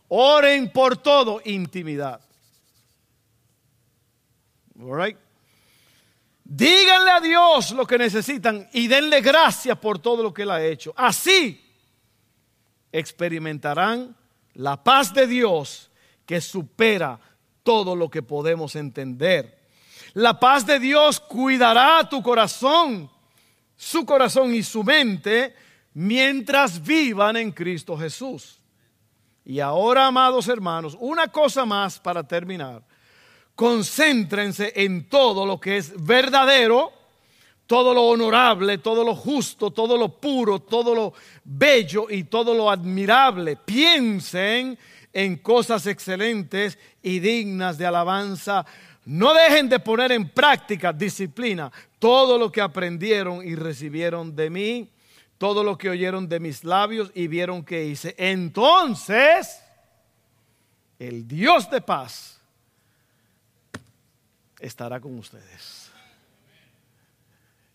oren 0.07 0.71
por 0.71 0.97
todo, 0.97 1.41
intimidad. 1.45 2.21
All 4.79 4.95
right. 4.95 5.17
Díganle 6.49 7.11
a 7.11 7.19
Dios 7.19 7.71
lo 7.71 7.85
que 7.85 7.97
necesitan 7.97 8.69
y 8.71 8.87
denle 8.87 9.19
gracias 9.19 9.77
por 9.79 9.99
todo 9.99 10.23
lo 10.23 10.33
que 10.33 10.43
Él 10.43 10.51
ha 10.51 10.63
hecho. 10.63 10.93
Así 10.95 11.61
experimentarán 12.89 14.15
la 14.53 14.81
paz 14.81 15.13
de 15.13 15.27
Dios 15.27 15.91
que 16.25 16.39
supera 16.39 17.19
todo 17.63 17.97
lo 17.97 18.09
que 18.09 18.23
podemos 18.23 18.77
entender. 18.77 19.59
La 20.13 20.39
paz 20.39 20.65
de 20.65 20.79
Dios 20.79 21.19
cuidará 21.19 22.07
tu 22.07 22.23
corazón, 22.23 23.11
su 23.75 24.05
corazón 24.05 24.55
y 24.55 24.63
su 24.63 24.85
mente 24.85 25.53
mientras 25.95 26.81
vivan 26.81 27.35
en 27.35 27.51
Cristo 27.51 27.97
Jesús. 27.97 28.61
Y 29.43 29.59
ahora, 29.59 30.07
amados 30.07 30.47
hermanos, 30.47 30.95
una 30.97 31.27
cosa 31.27 31.65
más 31.65 31.99
para 31.99 32.25
terminar 32.25 32.86
concéntrense 33.57 34.71
en 34.75 35.09
todo 35.09 35.43
lo 35.43 35.59
que 35.59 35.77
es 35.77 35.91
verdadero, 36.05 36.93
todo 37.65 37.91
lo 37.91 38.03
honorable, 38.03 38.77
todo 38.77 39.03
lo 39.03 39.15
justo, 39.15 39.71
todo 39.71 39.97
lo 39.97 40.09
puro, 40.09 40.59
todo 40.59 40.93
lo 40.93 41.13
bello 41.43 42.05
y 42.07 42.25
todo 42.25 42.53
lo 42.53 42.69
admirable. 42.69 43.55
Piensen 43.55 44.77
en 45.11 45.37
cosas 45.37 45.87
excelentes 45.87 46.77
y 47.01 47.17
dignas 47.17 47.79
de 47.79 47.87
alabanza. 47.87 48.63
No 49.05 49.33
dejen 49.33 49.67
de 49.69 49.79
poner 49.79 50.11
en 50.11 50.29
práctica, 50.29 50.93
disciplina, 50.93 51.71
todo 51.97 52.37
lo 52.37 52.51
que 52.51 52.61
aprendieron 52.61 53.43
y 53.43 53.55
recibieron 53.55 54.35
de 54.35 54.51
mí, 54.51 54.91
todo 55.39 55.63
lo 55.63 55.79
que 55.79 55.89
oyeron 55.89 56.29
de 56.29 56.39
mis 56.39 56.63
labios 56.63 57.09
y 57.15 57.27
vieron 57.27 57.65
que 57.65 57.85
hice. 57.85 58.13
Entonces, 58.19 59.63
el 60.99 61.27
Dios 61.27 61.71
de 61.71 61.81
paz 61.81 62.36
estará 64.59 64.99
con 64.99 65.17
ustedes. 65.17 65.91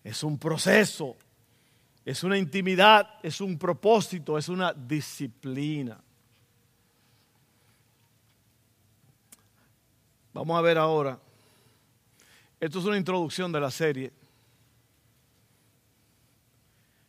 Es 0.05 0.23
un 0.23 0.39
proceso, 0.39 1.17
es 2.05 2.25
una 2.25 2.37
intimidad, 2.37 3.19
es 3.23 3.41
un 3.41 3.59
propósito, 3.59 4.37
es 4.37 4.49
una 4.49 4.73
disciplina. 4.73 6.01
Vamos 10.33 10.59
a 10.59 10.63
ver 10.63 10.79
ahora. 10.79 11.19
Esto 12.59 12.79
es 12.79 12.85
una 12.85 12.97
introducción 12.97 13.53
de 13.53 13.61
la 13.61 13.71
serie. 13.71 14.13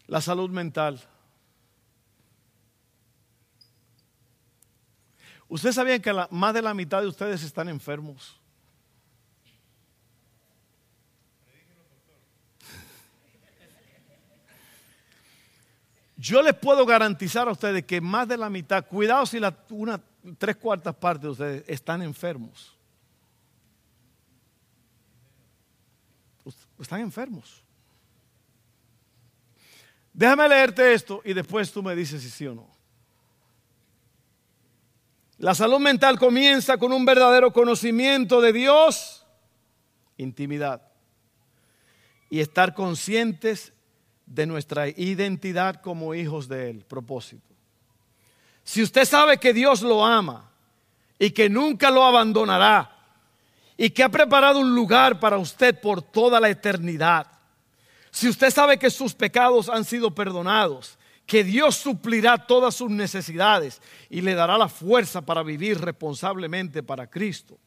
La 0.07 0.21
salud 0.21 0.49
mental. 0.49 1.01
¿Ustedes 5.47 5.75
sabían 5.75 6.01
que 6.01 6.13
más 6.31 6.53
de 6.53 6.61
la 6.61 6.73
mitad 6.73 7.01
de 7.01 7.07
ustedes 7.07 7.43
están 7.43 7.69
enfermos? 7.69 8.42
Yo 16.23 16.41
les 16.41 16.53
puedo 16.53 16.85
garantizar 16.85 17.49
a 17.49 17.51
ustedes 17.51 17.83
que 17.83 17.99
más 17.99 18.25
de 18.29 18.37
la 18.37 18.49
mitad, 18.49 18.87
cuidado 18.87 19.25
si 19.25 19.41
una, 19.71 20.01
tres 20.37 20.55
cuartas 20.55 20.95
partes 20.95 21.23
de 21.23 21.29
ustedes 21.29 21.63
están 21.67 22.01
enfermos. 22.01 22.77
Están 26.79 27.01
enfermos. 27.01 27.61
Déjame 30.13 30.47
leerte 30.47 30.93
esto 30.93 31.21
y 31.25 31.33
después 31.33 31.69
tú 31.73 31.83
me 31.83 31.93
dices 31.93 32.21
si 32.21 32.29
sí 32.29 32.47
o 32.47 32.55
no. 32.55 32.69
La 35.39 35.53
salud 35.53 35.79
mental 35.79 36.17
comienza 36.17 36.77
con 36.77 36.93
un 36.93 37.03
verdadero 37.03 37.51
conocimiento 37.51 38.39
de 38.39 38.53
Dios, 38.53 39.27
intimidad, 40.15 40.89
y 42.29 42.39
estar 42.39 42.73
conscientes 42.73 43.72
de 44.25 44.45
nuestra 44.45 44.87
identidad 44.87 45.81
como 45.81 46.13
hijos 46.15 46.47
de 46.47 46.69
Él. 46.69 46.85
Propósito. 46.87 47.53
Si 48.63 48.81
usted 48.81 49.05
sabe 49.05 49.37
que 49.37 49.53
Dios 49.53 49.81
lo 49.81 50.05
ama 50.05 50.49
y 51.19 51.31
que 51.31 51.49
nunca 51.49 51.91
lo 51.91 52.03
abandonará 52.03 52.89
y 53.75 53.89
que 53.89 54.03
ha 54.03 54.09
preparado 54.09 54.59
un 54.59 54.73
lugar 54.73 55.19
para 55.19 55.37
usted 55.37 55.79
por 55.79 56.01
toda 56.01 56.39
la 56.39 56.49
eternidad, 56.49 57.27
si 58.11 58.29
usted 58.29 58.51
sabe 58.51 58.77
que 58.77 58.89
sus 58.89 59.13
pecados 59.13 59.69
han 59.69 59.83
sido 59.83 60.11
perdonados, 60.11 60.97
que 61.25 61.43
Dios 61.43 61.75
suplirá 61.75 62.37
todas 62.37 62.75
sus 62.75 62.89
necesidades 62.89 63.81
y 64.09 64.21
le 64.21 64.35
dará 64.35 64.57
la 64.57 64.69
fuerza 64.69 65.21
para 65.21 65.41
vivir 65.41 65.79
responsablemente 65.81 66.83
para 66.83 67.07
Cristo, 67.07 67.57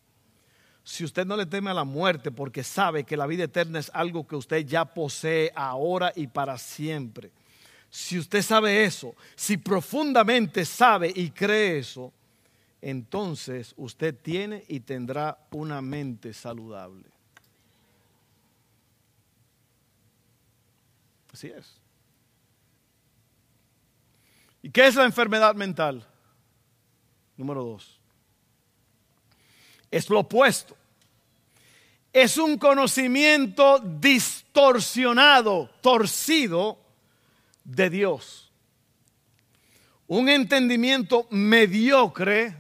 si 0.87 1.03
usted 1.03 1.27
no 1.27 1.37
le 1.37 1.47
teme 1.47 1.69
a 1.73 1.75
la 1.75 1.83
muerte 1.83 2.31
porque 2.31 2.63
sabe 2.63 3.03
que 3.03 3.17
la 3.17 3.27
vida 3.27 3.43
eterna 3.43 3.81
es 3.81 3.91
algo 3.93 4.25
que 4.25 4.37
usted 4.37 4.65
ya 4.65 4.85
posee 4.85 5.51
ahora 5.57 6.13
y 6.15 6.29
para 6.29 6.57
siempre, 6.59 7.33
si 7.91 8.17
usted 8.17 8.41
sabe 8.41 8.85
eso, 8.85 9.17
si 9.35 9.57
profundamente 9.57 10.65
sabe 10.65 11.13
y 11.13 11.31
cree 11.31 11.79
eso, 11.79 12.13
entonces 12.81 13.75
usted 13.77 14.15
tiene 14.17 14.65
y 14.69 14.79
tendrá 14.79 15.37
una 15.51 15.83
mente 15.83 16.33
saludable. 16.33 17.09
Así 21.33 21.49
es. 21.49 21.81
¿Y 24.63 24.71
qué 24.71 24.87
es 24.87 24.95
la 24.95 25.05
enfermedad 25.05 25.57
mental? 25.57 26.07
Número 27.37 27.65
dos. 27.65 27.96
Es 29.91 30.11
lo 30.11 30.21
opuesto. 30.21 30.77
Es 32.13 32.39
un 32.39 32.59
conocimiento 32.59 33.79
distorsionado, 33.79 35.71
torcido 35.81 36.79
de 37.63 37.91
Dios. 37.91 38.51
Un 40.07 40.29
entendimiento 40.29 41.27
mediocre 41.31 42.57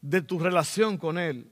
de 0.00 0.20
tu 0.22 0.38
relación 0.38 0.98
con 0.98 1.18
Él. 1.18 1.50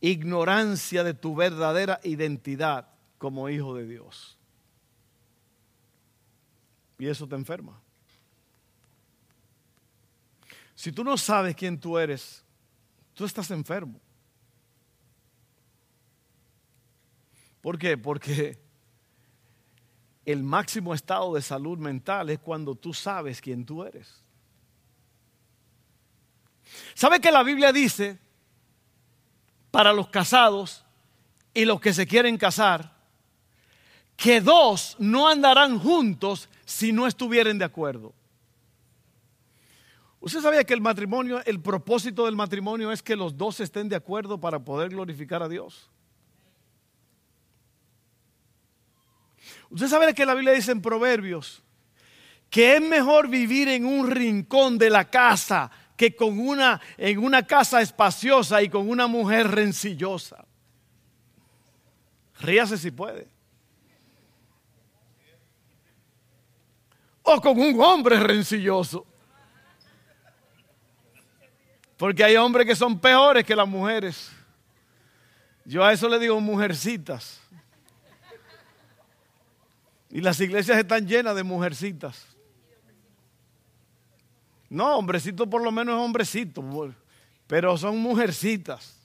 Ignorancia 0.00 1.04
de 1.04 1.14
tu 1.14 1.34
verdadera 1.34 2.00
identidad 2.02 2.88
como 3.18 3.48
hijo 3.48 3.74
de 3.74 3.86
Dios. 3.86 4.36
Y 6.98 7.06
eso 7.06 7.26
te 7.26 7.34
enferma. 7.34 7.83
Si 10.74 10.92
tú 10.92 11.04
no 11.04 11.16
sabes 11.16 11.54
quién 11.54 11.78
tú 11.78 11.98
eres, 11.98 12.44
tú 13.14 13.24
estás 13.24 13.50
enfermo. 13.50 14.00
¿Por 17.60 17.78
qué? 17.78 17.96
Porque 17.96 18.58
el 20.24 20.42
máximo 20.42 20.94
estado 20.94 21.34
de 21.34 21.42
salud 21.42 21.78
mental 21.78 22.30
es 22.30 22.38
cuando 22.38 22.74
tú 22.74 22.92
sabes 22.92 23.40
quién 23.40 23.64
tú 23.64 23.84
eres. 23.84 24.22
¿Sabe 26.94 27.20
que 27.20 27.30
la 27.30 27.42
Biblia 27.42 27.72
dice 27.72 28.18
para 29.70 29.92
los 29.92 30.08
casados 30.08 30.84
y 31.52 31.64
los 31.64 31.80
que 31.80 31.92
se 31.92 32.06
quieren 32.06 32.36
casar 32.36 32.94
que 34.16 34.40
dos 34.40 34.96
no 34.98 35.28
andarán 35.28 35.78
juntos 35.78 36.48
si 36.64 36.92
no 36.92 37.06
estuvieren 37.06 37.58
de 37.58 37.64
acuerdo? 37.64 38.14
¿Usted 40.24 40.40
sabía 40.40 40.64
que 40.64 40.72
el 40.72 40.80
matrimonio, 40.80 41.44
el 41.44 41.60
propósito 41.60 42.24
del 42.24 42.34
matrimonio 42.34 42.90
es 42.90 43.02
que 43.02 43.14
los 43.14 43.36
dos 43.36 43.60
estén 43.60 43.90
de 43.90 43.96
acuerdo 43.96 44.40
para 44.40 44.58
poder 44.58 44.88
glorificar 44.88 45.42
a 45.42 45.50
Dios? 45.50 45.90
Usted 49.68 49.86
sabe 49.86 50.14
que 50.14 50.24
la 50.24 50.32
Biblia 50.32 50.54
dice 50.54 50.72
en 50.72 50.80
Proverbios 50.80 51.62
que 52.48 52.76
es 52.76 52.80
mejor 52.80 53.28
vivir 53.28 53.68
en 53.68 53.84
un 53.84 54.10
rincón 54.10 54.78
de 54.78 54.88
la 54.88 55.10
casa 55.10 55.70
que 55.94 56.16
con 56.16 56.38
una 56.38 56.80
en 56.96 57.18
una 57.18 57.46
casa 57.46 57.82
espaciosa 57.82 58.62
y 58.62 58.70
con 58.70 58.88
una 58.88 59.06
mujer 59.06 59.48
rencillosa. 59.48 60.46
Ríase 62.40 62.78
si 62.78 62.90
puede. 62.90 63.28
O 67.24 67.38
con 67.42 67.60
un 67.60 67.78
hombre 67.78 68.18
rencilloso. 68.18 69.06
Porque 72.04 72.22
hay 72.22 72.36
hombres 72.36 72.66
que 72.66 72.76
son 72.76 72.98
peores 72.98 73.46
que 73.46 73.56
las 73.56 73.66
mujeres. 73.66 74.30
Yo 75.64 75.82
a 75.82 75.90
eso 75.90 76.06
le 76.06 76.18
digo 76.18 76.38
mujercitas. 76.38 77.40
Y 80.10 80.20
las 80.20 80.38
iglesias 80.38 80.76
están 80.76 81.08
llenas 81.08 81.34
de 81.34 81.42
mujercitas. 81.42 82.26
No, 84.68 84.98
hombrecito 84.98 85.48
por 85.48 85.62
lo 85.62 85.72
menos 85.72 85.94
es 85.94 86.04
hombrecito, 86.04 86.94
pero 87.46 87.78
son 87.78 87.96
mujercitas. 87.96 88.98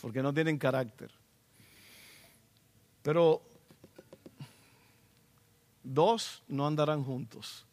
Porque 0.00 0.24
no 0.24 0.34
tienen 0.34 0.58
carácter. 0.58 1.12
Pero 3.04 3.40
dos 5.84 6.42
no 6.48 6.66
andarán 6.66 7.04
juntos. 7.04 7.64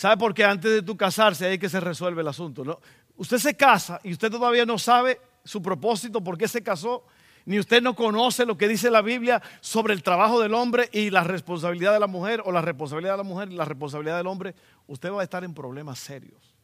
¿Sabe 0.00 0.16
por 0.16 0.32
qué 0.32 0.44
antes 0.44 0.72
de 0.72 0.80
tu 0.80 0.96
casarse 0.96 1.44
hay 1.44 1.58
que 1.58 1.68
se 1.68 1.78
resuelve 1.78 2.22
el 2.22 2.28
asunto? 2.28 2.80
Usted 3.16 3.36
se 3.36 3.54
casa 3.54 4.00
y 4.02 4.12
usted 4.12 4.30
todavía 4.30 4.64
no 4.64 4.78
sabe 4.78 5.20
su 5.44 5.60
propósito, 5.60 6.24
por 6.24 6.38
qué 6.38 6.48
se 6.48 6.62
casó, 6.62 7.04
ni 7.44 7.58
usted 7.58 7.82
no 7.82 7.94
conoce 7.94 8.46
lo 8.46 8.56
que 8.56 8.66
dice 8.66 8.90
la 8.90 9.02
Biblia 9.02 9.42
sobre 9.60 9.92
el 9.92 10.02
trabajo 10.02 10.40
del 10.40 10.54
hombre 10.54 10.88
y 10.90 11.10
la 11.10 11.22
responsabilidad 11.22 11.92
de 11.92 12.00
la 12.00 12.06
mujer, 12.06 12.40
o 12.46 12.50
la 12.50 12.62
responsabilidad 12.62 13.12
de 13.12 13.16
la 13.18 13.24
mujer 13.24 13.52
y 13.52 13.56
la 13.56 13.66
responsabilidad 13.66 14.16
del 14.16 14.26
hombre, 14.26 14.54
usted 14.86 15.12
va 15.12 15.20
a 15.20 15.24
estar 15.24 15.44
en 15.44 15.52
problemas 15.52 15.98
serios. 15.98 16.54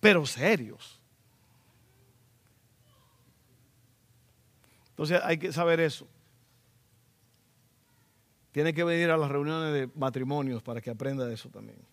Pero 0.00 0.24
serios. 0.24 1.02
Entonces 4.88 5.20
hay 5.22 5.36
que 5.36 5.52
saber 5.52 5.80
eso. 5.80 6.08
Tiene 8.52 8.72
que 8.72 8.84
venir 8.84 9.10
a 9.10 9.18
las 9.18 9.30
reuniones 9.30 9.74
de 9.74 9.90
matrimonios 9.94 10.62
para 10.62 10.80
que 10.80 10.88
aprenda 10.88 11.26
de 11.26 11.34
eso 11.34 11.50
también. 11.50 11.91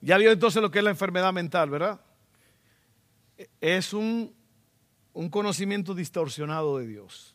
Ya 0.00 0.16
vio 0.16 0.30
entonces 0.30 0.62
lo 0.62 0.70
que 0.70 0.78
es 0.78 0.84
la 0.84 0.90
enfermedad 0.90 1.32
mental, 1.32 1.70
¿verdad? 1.70 2.00
Es 3.60 3.92
un, 3.92 4.34
un 5.12 5.28
conocimiento 5.28 5.94
distorsionado 5.94 6.78
de 6.78 6.86
Dios. 6.86 7.34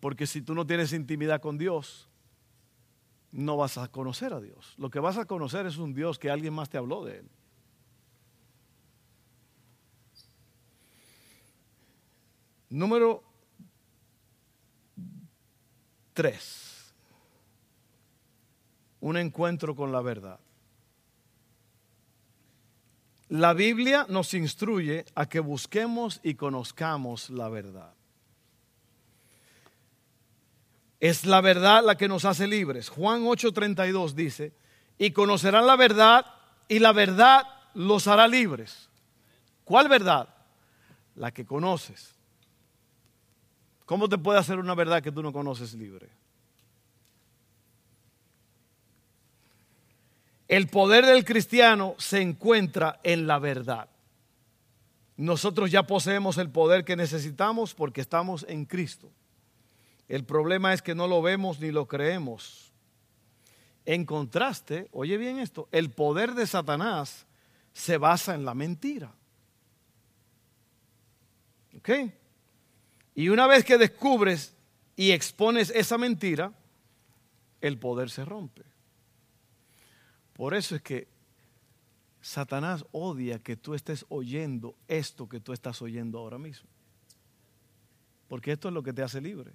Porque 0.00 0.26
si 0.26 0.42
tú 0.42 0.54
no 0.54 0.66
tienes 0.66 0.92
intimidad 0.92 1.40
con 1.40 1.58
Dios, 1.58 2.08
no 3.32 3.56
vas 3.56 3.78
a 3.78 3.88
conocer 3.88 4.32
a 4.32 4.40
Dios. 4.40 4.74
Lo 4.78 4.90
que 4.90 5.00
vas 5.00 5.16
a 5.16 5.26
conocer 5.26 5.66
es 5.66 5.76
un 5.76 5.94
Dios 5.94 6.18
que 6.18 6.30
alguien 6.30 6.54
más 6.54 6.68
te 6.68 6.78
habló 6.78 7.04
de 7.04 7.18
él. 7.18 7.28
Número 12.70 13.22
3 16.12 16.67
un 19.00 19.16
encuentro 19.16 19.74
con 19.74 19.92
la 19.92 20.00
verdad. 20.00 20.38
La 23.28 23.52
Biblia 23.52 24.06
nos 24.08 24.32
instruye 24.32 25.04
a 25.14 25.28
que 25.28 25.40
busquemos 25.40 26.20
y 26.22 26.34
conozcamos 26.34 27.28
la 27.28 27.48
verdad. 27.48 27.92
Es 30.98 31.26
la 31.26 31.40
verdad 31.40 31.84
la 31.84 31.96
que 31.96 32.08
nos 32.08 32.24
hace 32.24 32.46
libres. 32.46 32.88
Juan 32.88 33.22
8:32 33.24 34.14
dice, 34.14 34.52
y 34.96 35.12
conocerán 35.12 35.66
la 35.66 35.76
verdad 35.76 36.26
y 36.68 36.78
la 36.80 36.92
verdad 36.92 37.46
los 37.74 38.08
hará 38.08 38.26
libres. 38.26 38.88
¿Cuál 39.64 39.88
verdad? 39.88 40.34
La 41.14 41.30
que 41.30 41.44
conoces. 41.44 42.14
¿Cómo 43.84 44.08
te 44.08 44.18
puede 44.18 44.38
hacer 44.38 44.58
una 44.58 44.74
verdad 44.74 45.02
que 45.02 45.12
tú 45.12 45.22
no 45.22 45.32
conoces 45.32 45.74
libre? 45.74 46.08
El 50.48 50.68
poder 50.68 51.04
del 51.04 51.26
cristiano 51.26 51.94
se 51.98 52.22
encuentra 52.22 53.00
en 53.02 53.26
la 53.26 53.38
verdad. 53.38 53.88
Nosotros 55.18 55.70
ya 55.70 55.82
poseemos 55.86 56.38
el 56.38 56.50
poder 56.50 56.84
que 56.84 56.96
necesitamos 56.96 57.74
porque 57.74 58.00
estamos 58.00 58.46
en 58.48 58.64
Cristo. 58.64 59.10
El 60.08 60.24
problema 60.24 60.72
es 60.72 60.80
que 60.80 60.94
no 60.94 61.06
lo 61.06 61.20
vemos 61.20 61.60
ni 61.60 61.70
lo 61.70 61.86
creemos. 61.86 62.72
En 63.84 64.06
contraste, 64.06 64.88
oye 64.92 65.18
bien 65.18 65.38
esto, 65.38 65.68
el 65.70 65.90
poder 65.90 66.34
de 66.34 66.46
Satanás 66.46 67.26
se 67.74 67.98
basa 67.98 68.34
en 68.34 68.44
la 68.44 68.54
mentira. 68.54 69.12
¿Ok? 71.76 71.90
Y 73.14 73.28
una 73.28 73.46
vez 73.46 73.64
que 73.64 73.76
descubres 73.76 74.54
y 74.96 75.10
expones 75.10 75.70
esa 75.70 75.98
mentira, 75.98 76.52
el 77.60 77.78
poder 77.78 78.08
se 78.08 78.24
rompe. 78.24 78.62
Por 80.38 80.54
eso 80.54 80.76
es 80.76 80.82
que 80.82 81.08
Satanás 82.20 82.86
odia 82.92 83.40
que 83.40 83.56
tú 83.56 83.74
estés 83.74 84.06
oyendo 84.08 84.76
esto 84.86 85.28
que 85.28 85.40
tú 85.40 85.52
estás 85.52 85.82
oyendo 85.82 86.16
ahora 86.16 86.38
mismo. 86.38 86.68
Porque 88.28 88.52
esto 88.52 88.68
es 88.68 88.74
lo 88.74 88.84
que 88.84 88.92
te 88.92 89.02
hace 89.02 89.20
libre. 89.20 89.50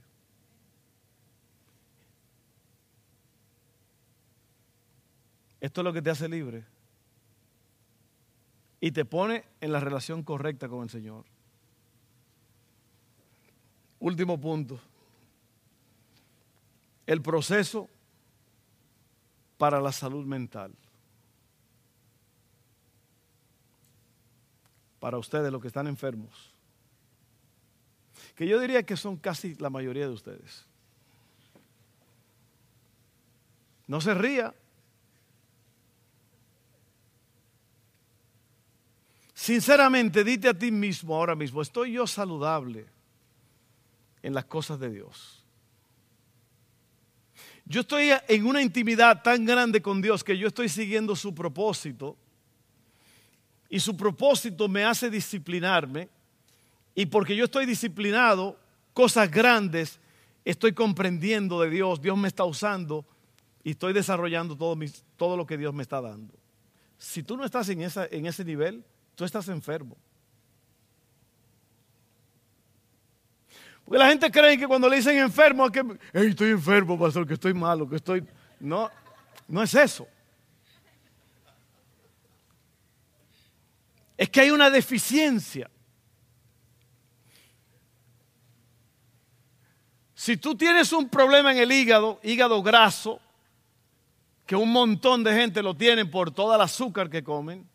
Esto 5.61 5.79
es 5.79 5.85
lo 5.85 5.93
que 5.93 6.01
te 6.01 6.09
hace 6.09 6.27
libre. 6.27 6.65
Y 8.81 8.91
te 8.91 9.05
pone 9.05 9.45
en 9.61 9.71
la 9.71 9.79
relación 9.79 10.21
correcta 10.21 10.67
con 10.67 10.83
el 10.83 10.89
Señor. 10.89 11.23
Último 14.01 14.37
punto. 14.37 14.81
El 17.05 17.21
proceso 17.21 17.89
para 19.63 19.79
la 19.79 19.93
salud 19.93 20.25
mental. 20.25 20.73
Para 24.99 25.17
ustedes, 25.17 25.53
los 25.53 25.61
que 25.61 25.69
están 25.69 25.87
enfermos. 25.87 26.51
Que 28.35 28.45
yo 28.45 28.59
diría 28.59 28.83
que 28.83 28.97
son 28.97 29.15
casi 29.15 29.55
la 29.55 29.69
mayoría 29.69 30.05
de 30.05 30.11
ustedes. 30.11 30.65
No 33.87 34.01
se 34.01 34.13
ría. 34.13 34.53
Sinceramente, 39.33 40.25
dite 40.25 40.49
a 40.49 40.53
ti 40.53 40.73
mismo 40.73 41.15
ahora 41.15 41.35
mismo, 41.35 41.61
¿estoy 41.61 41.93
yo 41.93 42.05
saludable 42.05 42.85
en 44.23 44.33
las 44.33 44.43
cosas 44.43 44.77
de 44.77 44.89
Dios. 44.89 45.42
Yo 47.65 47.81
estoy 47.81 48.09
en 48.27 48.45
una 48.45 48.61
intimidad 48.61 49.21
tan 49.21 49.45
grande 49.45 49.81
con 49.81 50.01
Dios 50.01 50.23
que 50.23 50.37
yo 50.37 50.47
estoy 50.47 50.67
siguiendo 50.67 51.15
su 51.15 51.33
propósito 51.33 52.17
y 53.69 53.79
su 53.79 53.95
propósito 53.95 54.67
me 54.67 54.83
hace 54.83 55.09
disciplinarme 55.09 56.09
y 56.93 57.05
porque 57.05 57.35
yo 57.35 57.45
estoy 57.45 57.65
disciplinado, 57.65 58.59
cosas 58.93 59.31
grandes 59.31 59.99
estoy 60.45 60.73
comprendiendo 60.73 61.61
de 61.61 61.69
Dios, 61.69 62.01
Dios 62.01 62.17
me 62.17 62.27
está 62.27 62.43
usando 62.43 63.05
y 63.63 63.71
estoy 63.71 63.93
desarrollando 63.93 64.57
todo, 64.57 64.77
todo 65.15 65.37
lo 65.37 65.45
que 65.45 65.57
Dios 65.57 65.73
me 65.73 65.83
está 65.83 66.01
dando. 66.01 66.33
Si 66.97 67.23
tú 67.23 67.37
no 67.37 67.45
estás 67.45 67.69
en, 67.69 67.81
en 67.81 68.25
ese 68.25 68.43
nivel, 68.43 68.83
tú 69.15 69.23
estás 69.23 69.47
enfermo. 69.47 69.97
Porque 73.85 73.97
la 73.97 74.07
gente 74.07 74.31
cree 74.31 74.57
que 74.57 74.67
cuando 74.67 74.87
le 74.87 74.97
dicen 74.97 75.17
enfermo, 75.17 75.69
que 75.69 75.83
estoy 76.13 76.51
enfermo, 76.51 76.97
pastor, 76.97 77.27
que 77.27 77.33
estoy 77.33 77.53
malo, 77.53 77.87
que 77.87 77.97
estoy. 77.97 78.25
No, 78.59 78.89
no 79.47 79.61
es 79.61 79.73
eso. 79.73 80.07
Es 84.15 84.29
que 84.29 84.41
hay 84.41 84.51
una 84.51 84.69
deficiencia. 84.69 85.69
Si 90.13 90.37
tú 90.37 90.55
tienes 90.55 90.93
un 90.93 91.09
problema 91.09 91.51
en 91.51 91.57
el 91.57 91.71
hígado, 91.71 92.21
hígado 92.23 92.63
graso, 92.63 93.19
que 94.45 94.55
un 94.55 94.71
montón 94.71 95.23
de 95.23 95.33
gente 95.33 95.61
lo 95.61 95.75
tienen 95.75 96.09
por 96.09 96.31
todo 96.31 96.55
el 96.55 96.61
azúcar 96.61 97.09
que 97.09 97.23
comen, 97.23 97.67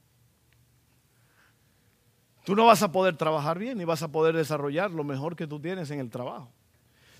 tú 2.49 2.57
no 2.57 2.65
vas 2.65 2.83
a 2.83 2.91
poder 2.91 3.15
trabajar 3.15 3.59
bien 3.59 3.77
ni 3.77 3.85
vas 3.85 4.03
a 4.03 4.09
poder 4.09 4.35
desarrollar 4.35 4.91
lo 4.91 5.05
mejor 5.05 5.37
que 5.37 5.47
tú 5.47 5.61
tienes 5.61 5.91
en 5.91 6.01
el 6.01 6.09
trabajo. 6.09 6.51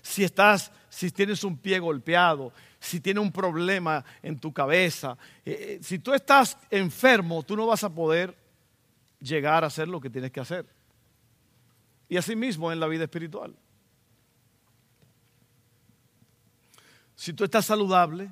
Si 0.01 0.23
estás, 0.23 0.71
si 0.89 1.11
tienes 1.11 1.43
un 1.43 1.55
pie 1.55 1.77
golpeado, 1.77 2.51
si 2.79 2.99
tienes 2.99 3.21
un 3.21 3.31
problema 3.31 4.03
en 4.23 4.39
tu 4.39 4.51
cabeza, 4.51 5.15
eh, 5.45 5.77
eh, 5.77 5.79
si 5.83 5.99
tú 5.99 6.15
estás 6.15 6.57
enfermo, 6.71 7.43
tú 7.43 7.55
no 7.55 7.67
vas 7.67 7.83
a 7.83 7.93
poder 7.93 8.35
llegar 9.19 9.63
a 9.63 9.67
hacer 9.67 9.87
lo 9.87 10.01
que 10.01 10.09
tienes 10.09 10.31
que 10.31 10.39
hacer. 10.39 10.65
Y 12.07 12.17
así 12.17 12.35
mismo 12.35 12.71
en 12.71 12.79
la 12.79 12.87
vida 12.87 13.03
espiritual. 13.03 13.55
Si 17.13 17.33
tú 17.33 17.43
estás 17.43 17.67
saludable, 17.67 18.31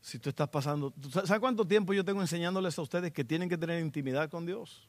si 0.00 0.18
tú 0.18 0.30
estás 0.30 0.48
pasando, 0.48 0.90
¿sabes 1.10 1.38
cuánto 1.38 1.66
tiempo 1.66 1.92
yo 1.92 2.02
tengo 2.02 2.22
enseñándoles 2.22 2.78
a 2.78 2.80
ustedes 2.80 3.12
que 3.12 3.24
tienen 3.24 3.50
que 3.50 3.58
tener 3.58 3.78
intimidad 3.78 4.30
con 4.30 4.46
Dios? 4.46 4.88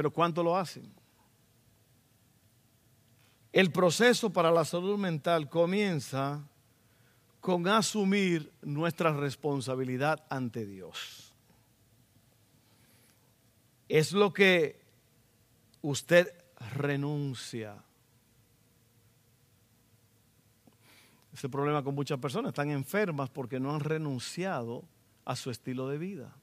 Pero 0.00 0.10
¿cuánto 0.10 0.42
lo 0.42 0.56
hacen? 0.56 0.90
El 3.52 3.70
proceso 3.70 4.32
para 4.32 4.50
la 4.50 4.64
salud 4.64 4.96
mental 4.96 5.50
comienza 5.50 6.42
con 7.38 7.68
asumir 7.68 8.50
nuestra 8.62 9.12
responsabilidad 9.12 10.24
ante 10.30 10.64
Dios. 10.64 11.34
Es 13.90 14.12
lo 14.12 14.32
que 14.32 14.80
usted 15.82 16.32
renuncia. 16.72 17.76
Ese 21.34 21.50
problema 21.50 21.84
con 21.84 21.94
muchas 21.94 22.18
personas 22.18 22.52
están 22.52 22.70
enfermas 22.70 23.28
porque 23.28 23.60
no 23.60 23.74
han 23.74 23.80
renunciado 23.80 24.82
a 25.26 25.36
su 25.36 25.50
estilo 25.50 25.88
de 25.88 25.98
vida. 25.98 26.34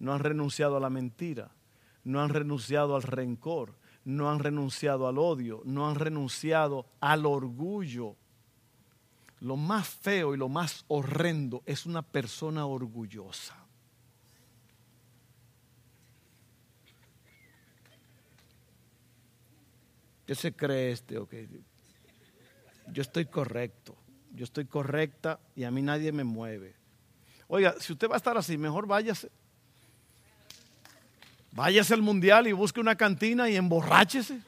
No 0.00 0.12
han 0.12 0.18
renunciado 0.18 0.76
a 0.76 0.80
la 0.80 0.90
mentira, 0.90 1.52
no 2.04 2.22
han 2.22 2.30
renunciado 2.30 2.96
al 2.96 3.02
rencor, 3.02 3.74
no 4.04 4.30
han 4.30 4.38
renunciado 4.38 5.06
al 5.06 5.18
odio, 5.18 5.62
no 5.64 5.88
han 5.88 5.96
renunciado 5.96 6.86
al 7.00 7.26
orgullo. 7.26 8.16
Lo 9.40 9.56
más 9.56 9.88
feo 9.88 10.34
y 10.34 10.38
lo 10.38 10.48
más 10.48 10.84
horrendo 10.88 11.62
es 11.66 11.86
una 11.86 12.02
persona 12.02 12.66
orgullosa. 12.66 13.56
¿Qué 20.26 20.34
se 20.34 20.52
cree 20.52 20.92
este? 20.92 21.18
Okay. 21.18 21.48
Yo 22.92 23.02
estoy 23.02 23.26
correcto, 23.26 23.96
yo 24.32 24.44
estoy 24.44 24.64
correcta 24.66 25.40
y 25.56 25.64
a 25.64 25.70
mí 25.70 25.82
nadie 25.82 26.12
me 26.12 26.24
mueve. 26.24 26.76
Oiga, 27.48 27.74
si 27.80 27.92
usted 27.92 28.08
va 28.08 28.14
a 28.14 28.16
estar 28.18 28.36
así, 28.38 28.56
mejor 28.56 28.86
váyase. 28.86 29.30
Váyase 31.52 31.94
al 31.94 32.02
mundial 32.02 32.46
y 32.46 32.52
busque 32.52 32.80
una 32.80 32.96
cantina 32.96 33.48
y 33.48 33.56
emborráchese. 33.56 34.40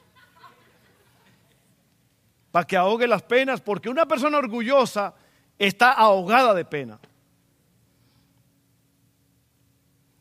Para 2.51 2.65
que 2.65 2.77
ahogue 2.77 3.07
las 3.07 3.23
penas, 3.23 3.61
porque 3.61 3.89
una 3.89 4.05
persona 4.05 4.37
orgullosa 4.37 5.13
está 5.57 5.91
ahogada 5.91 6.53
de 6.53 6.65
pena. 6.65 6.99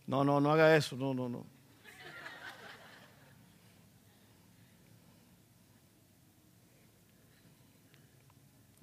No, 0.07 0.25
no, 0.25 0.41
no 0.41 0.53
haga 0.53 0.77
eso, 0.77 0.97
no, 0.97 1.15
no, 1.15 1.29
no. 1.29 1.47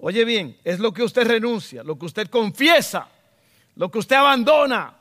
Oye 0.02 0.24
bien, 0.24 0.58
es 0.64 0.78
lo 0.78 0.92
que 0.92 1.02
usted 1.02 1.26
renuncia, 1.26 1.82
lo 1.82 1.98
que 1.98 2.06
usted 2.06 2.28
confiesa, 2.28 3.06
lo 3.76 3.90
que 3.90 3.98
usted 3.98 4.16
abandona, 4.16 4.94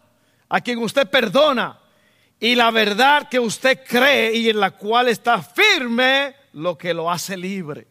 a 0.50 0.60
quien 0.60 0.80
usted 0.80 1.10
perdona 1.10 1.79
y 2.40 2.56
la 2.56 2.72
verdad 2.72 3.28
que 3.28 3.40
usted 3.40 3.82
cree 3.86 4.34
y 4.34 4.50
en 4.50 4.60
la 4.60 4.72
cual 4.72 5.10
está 5.10 5.42
firme, 5.42 6.36
lo 6.54 6.78
que 6.78 6.94
lo 6.94 7.12
hace 7.12 7.36
libre. 7.36 7.88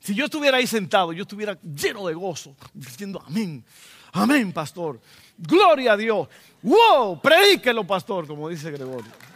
Si 0.00 0.14
yo 0.14 0.24
estuviera 0.24 0.56
ahí 0.56 0.66
sentado, 0.66 1.12
yo 1.12 1.22
estuviera 1.22 1.56
lleno 1.62 2.08
de 2.08 2.14
gozo, 2.14 2.56
diciendo 2.74 3.22
amén, 3.24 3.64
amén, 4.12 4.52
pastor, 4.52 5.00
gloria 5.38 5.92
a 5.92 5.96
Dios, 5.96 6.28
wow, 6.62 7.20
predíquelo, 7.20 7.86
pastor, 7.86 8.26
como 8.26 8.48
dice 8.48 8.72
Gregorio. 8.72 9.31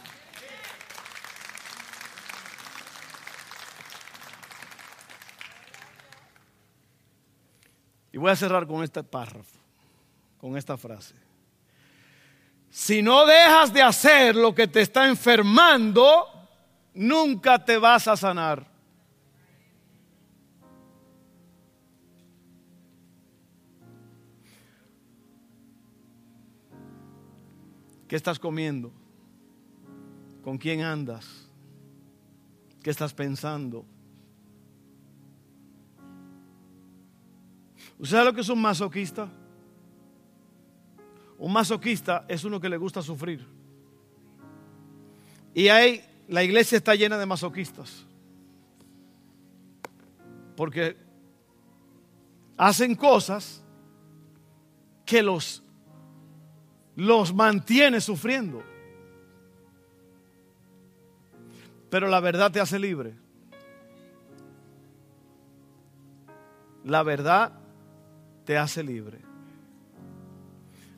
Y 8.17 8.19
voy 8.19 8.31
a 8.31 8.35
cerrar 8.35 8.65
con 8.65 8.83
este 8.83 9.03
párrafo, 9.03 9.59
con 10.39 10.57
esta 10.57 10.75
frase. 10.75 11.13
Si 12.67 13.03
no 13.03 13.27
dejas 13.27 13.71
de 13.71 13.83
hacer 13.83 14.35
lo 14.35 14.55
que 14.55 14.67
te 14.67 14.81
está 14.81 15.07
enfermando, 15.07 16.25
nunca 16.95 17.63
te 17.63 17.77
vas 17.77 18.07
a 18.07 18.17
sanar. 18.17 18.65
¿Qué 28.07 28.15
estás 28.15 28.39
comiendo? 28.39 28.91
¿Con 30.43 30.57
quién 30.57 30.81
andas? 30.81 31.47
¿Qué 32.81 32.89
estás 32.89 33.13
pensando? 33.13 33.85
¿Usted 37.99 38.15
sabe 38.15 38.25
lo 38.25 38.33
que 38.33 38.41
es 38.41 38.49
un 38.49 38.61
masoquista? 38.61 39.27
Un 41.39 41.53
masoquista 41.53 42.25
es 42.27 42.43
uno 42.43 42.59
que 42.59 42.69
le 42.69 42.77
gusta 42.77 43.01
sufrir. 43.01 43.45
Y 45.53 45.69
ahí 45.69 46.03
la 46.27 46.43
iglesia 46.43 46.77
está 46.77 46.93
llena 46.93 47.17
de 47.17 47.25
masoquistas. 47.25 48.05
Porque 50.55 50.97
hacen 52.57 52.95
cosas 52.95 53.63
que 55.05 55.23
los, 55.23 55.63
los 56.95 57.33
mantiene 57.33 58.01
sufriendo. 58.01 58.63
Pero 61.89 62.07
la 62.07 62.19
verdad 62.19 62.51
te 62.51 62.59
hace 62.59 62.77
libre. 62.77 63.15
La 66.83 67.03
verdad 67.03 67.66
te 68.47 68.57
hace 68.57 68.81
libre. 68.81 69.19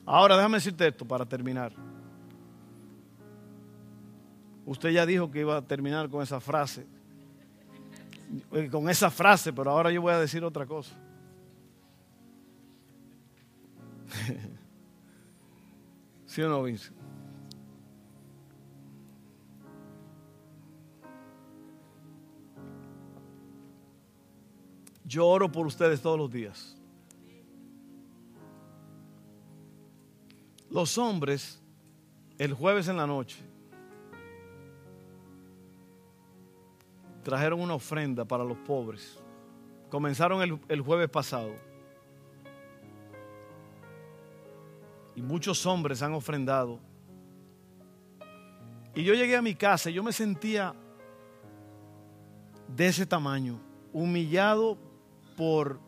Ahora 0.06 0.36
déjame 0.36 0.58
decirte 0.58 0.86
esto 0.86 1.04
para 1.04 1.26
terminar. 1.26 1.72
Usted 4.64 4.90
ya 4.90 5.04
dijo 5.04 5.28
que 5.32 5.40
iba 5.40 5.56
a 5.56 5.62
terminar 5.62 6.08
con 6.08 6.22
esa 6.22 6.38
frase. 6.40 6.86
Eh, 8.52 8.70
con 8.70 8.88
esa 8.88 9.10
frase, 9.10 9.52
pero 9.52 9.72
ahora 9.72 9.90
yo 9.90 10.00
voy 10.00 10.12
a 10.12 10.20
decir 10.20 10.44
otra 10.44 10.64
cosa. 10.64 10.94
¿Sí 16.26 16.40
o 16.42 16.48
no, 16.48 16.62
Vince? 16.62 16.92
Yo 25.04 25.26
oro 25.26 25.50
por 25.50 25.66
ustedes 25.66 26.00
todos 26.00 26.16
los 26.16 26.30
días. 26.30 26.79
Los 30.70 30.96
hombres, 30.98 31.60
el 32.38 32.54
jueves 32.54 32.86
en 32.86 32.96
la 32.96 33.06
noche, 33.06 33.38
trajeron 37.24 37.60
una 37.60 37.74
ofrenda 37.74 38.24
para 38.24 38.44
los 38.44 38.56
pobres. 38.58 39.18
Comenzaron 39.90 40.40
el, 40.42 40.60
el 40.68 40.80
jueves 40.80 41.08
pasado. 41.08 41.52
Y 45.16 45.22
muchos 45.22 45.66
hombres 45.66 46.02
han 46.02 46.14
ofrendado. 46.14 46.78
Y 48.94 49.02
yo 49.02 49.14
llegué 49.14 49.36
a 49.36 49.42
mi 49.42 49.54
casa 49.54 49.90
y 49.90 49.94
yo 49.94 50.02
me 50.04 50.12
sentía 50.12 50.74
de 52.68 52.86
ese 52.86 53.06
tamaño, 53.06 53.60
humillado 53.92 54.78
por, 55.36 55.80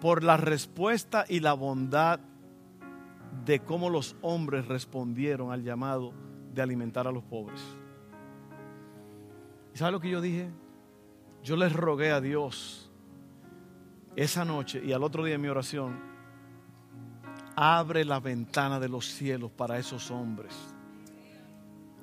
por 0.00 0.24
la 0.24 0.38
respuesta 0.38 1.26
y 1.28 1.40
la 1.40 1.52
bondad 1.52 2.20
de 3.44 3.60
cómo 3.60 3.90
los 3.90 4.16
hombres 4.22 4.66
respondieron 4.66 5.52
al 5.52 5.62
llamado 5.62 6.12
de 6.52 6.62
alimentar 6.62 7.06
a 7.06 7.12
los 7.12 7.24
pobres. 7.24 7.60
¿Y 9.74 9.78
sabe 9.78 9.92
lo 9.92 10.00
que 10.00 10.10
yo 10.10 10.20
dije? 10.20 10.50
Yo 11.42 11.56
les 11.56 11.72
rogué 11.72 12.10
a 12.10 12.20
Dios 12.20 12.90
esa 14.16 14.44
noche 14.44 14.80
y 14.84 14.92
al 14.92 15.02
otro 15.02 15.24
día 15.24 15.34
en 15.34 15.40
mi 15.40 15.48
oración, 15.48 15.98
abre 17.56 18.04
la 18.04 18.20
ventana 18.20 18.80
de 18.80 18.88
los 18.88 19.06
cielos 19.06 19.50
para 19.50 19.78
esos 19.78 20.10
hombres, 20.10 20.54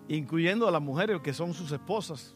incluyendo 0.08 0.68
a 0.68 0.72
las 0.72 0.82
mujeres 0.82 1.22
que 1.22 1.34
son 1.34 1.54
sus 1.54 1.72
esposas. 1.72 2.36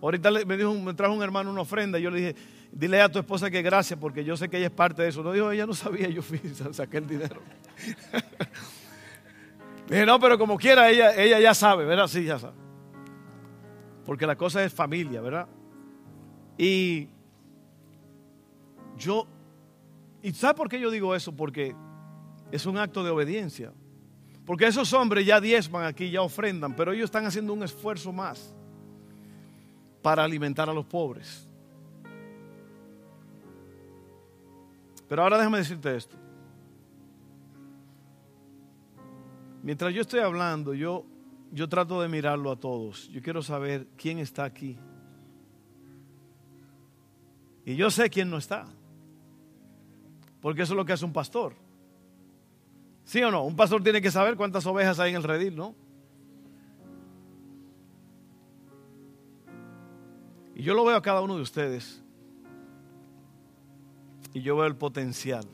Ahorita 0.00 0.30
me, 0.30 0.56
dijo, 0.56 0.74
me 0.74 0.94
trajo 0.94 1.14
un 1.14 1.22
hermano 1.22 1.50
una 1.50 1.60
ofrenda 1.60 1.98
y 1.98 2.02
yo 2.02 2.10
le 2.10 2.18
dije, 2.18 2.36
dile 2.72 3.00
a 3.00 3.10
tu 3.10 3.18
esposa 3.18 3.50
que 3.50 3.62
gracias 3.62 3.98
porque 3.98 4.24
yo 4.24 4.36
sé 4.36 4.48
que 4.48 4.58
ella 4.58 4.66
es 4.66 4.72
parte 4.72 5.02
de 5.02 5.08
eso. 5.08 5.22
No 5.22 5.32
dijo, 5.32 5.50
ella 5.50 5.66
no 5.66 5.74
sabía, 5.74 6.08
yo 6.08 6.22
fui, 6.22 6.40
saqué 6.72 6.98
el 6.98 7.06
dinero. 7.06 7.40
dije, 9.88 10.06
no, 10.06 10.20
pero 10.20 10.38
como 10.38 10.56
quiera, 10.56 10.90
ella, 10.90 11.14
ella 11.14 11.40
ya 11.40 11.54
sabe, 11.54 11.84
¿verdad? 11.84 12.06
Sí, 12.06 12.24
ya 12.24 12.38
sabe. 12.38 12.62
Porque 14.04 14.26
la 14.26 14.36
cosa 14.36 14.64
es 14.64 14.72
familia, 14.72 15.20
¿verdad? 15.20 15.48
Y 16.58 17.08
yo, 18.96 19.26
¿y 20.22 20.32
sabe 20.32 20.54
por 20.54 20.68
qué 20.68 20.80
yo 20.80 20.90
digo 20.90 21.14
eso? 21.14 21.34
Porque 21.34 21.74
es 22.50 22.66
un 22.66 22.78
acto 22.78 23.02
de 23.02 23.10
obediencia. 23.10 23.72
Porque 24.44 24.66
esos 24.66 24.92
hombres 24.92 25.24
ya 25.24 25.40
diezman 25.40 25.84
aquí, 25.84 26.10
ya 26.10 26.22
ofrendan, 26.22 26.74
pero 26.74 26.92
ellos 26.92 27.04
están 27.04 27.26
haciendo 27.26 27.52
un 27.52 27.62
esfuerzo 27.62 28.12
más 28.12 28.54
para 30.02 30.24
alimentar 30.24 30.68
a 30.68 30.72
los 30.72 30.84
pobres. 30.84 31.48
Pero 35.08 35.22
ahora 35.22 35.38
déjame 35.38 35.58
decirte 35.58 35.96
esto. 35.96 36.21
Mientras 39.62 39.94
yo 39.94 40.02
estoy 40.02 40.20
hablando, 40.20 40.74
yo, 40.74 41.06
yo 41.52 41.68
trato 41.68 42.00
de 42.02 42.08
mirarlo 42.08 42.50
a 42.50 42.56
todos. 42.56 43.08
Yo 43.10 43.22
quiero 43.22 43.42
saber 43.42 43.86
quién 43.96 44.18
está 44.18 44.44
aquí. 44.44 44.76
Y 47.64 47.76
yo 47.76 47.90
sé 47.90 48.10
quién 48.10 48.28
no 48.28 48.38
está. 48.38 48.66
Porque 50.40 50.62
eso 50.62 50.72
es 50.72 50.76
lo 50.76 50.84
que 50.84 50.92
hace 50.92 51.04
un 51.04 51.12
pastor. 51.12 51.54
¿Sí 53.04 53.22
o 53.22 53.30
no? 53.30 53.44
Un 53.44 53.54
pastor 53.54 53.82
tiene 53.82 54.02
que 54.02 54.10
saber 54.10 54.36
cuántas 54.36 54.66
ovejas 54.66 54.98
hay 54.98 55.10
en 55.10 55.16
el 55.16 55.22
redil, 55.22 55.54
¿no? 55.54 55.76
Y 60.56 60.64
yo 60.64 60.74
lo 60.74 60.84
veo 60.84 60.96
a 60.96 61.02
cada 61.02 61.20
uno 61.20 61.36
de 61.36 61.42
ustedes. 61.42 62.02
Y 64.34 64.42
yo 64.42 64.56
veo 64.56 64.66
el 64.66 64.76
potencial. 64.76 65.46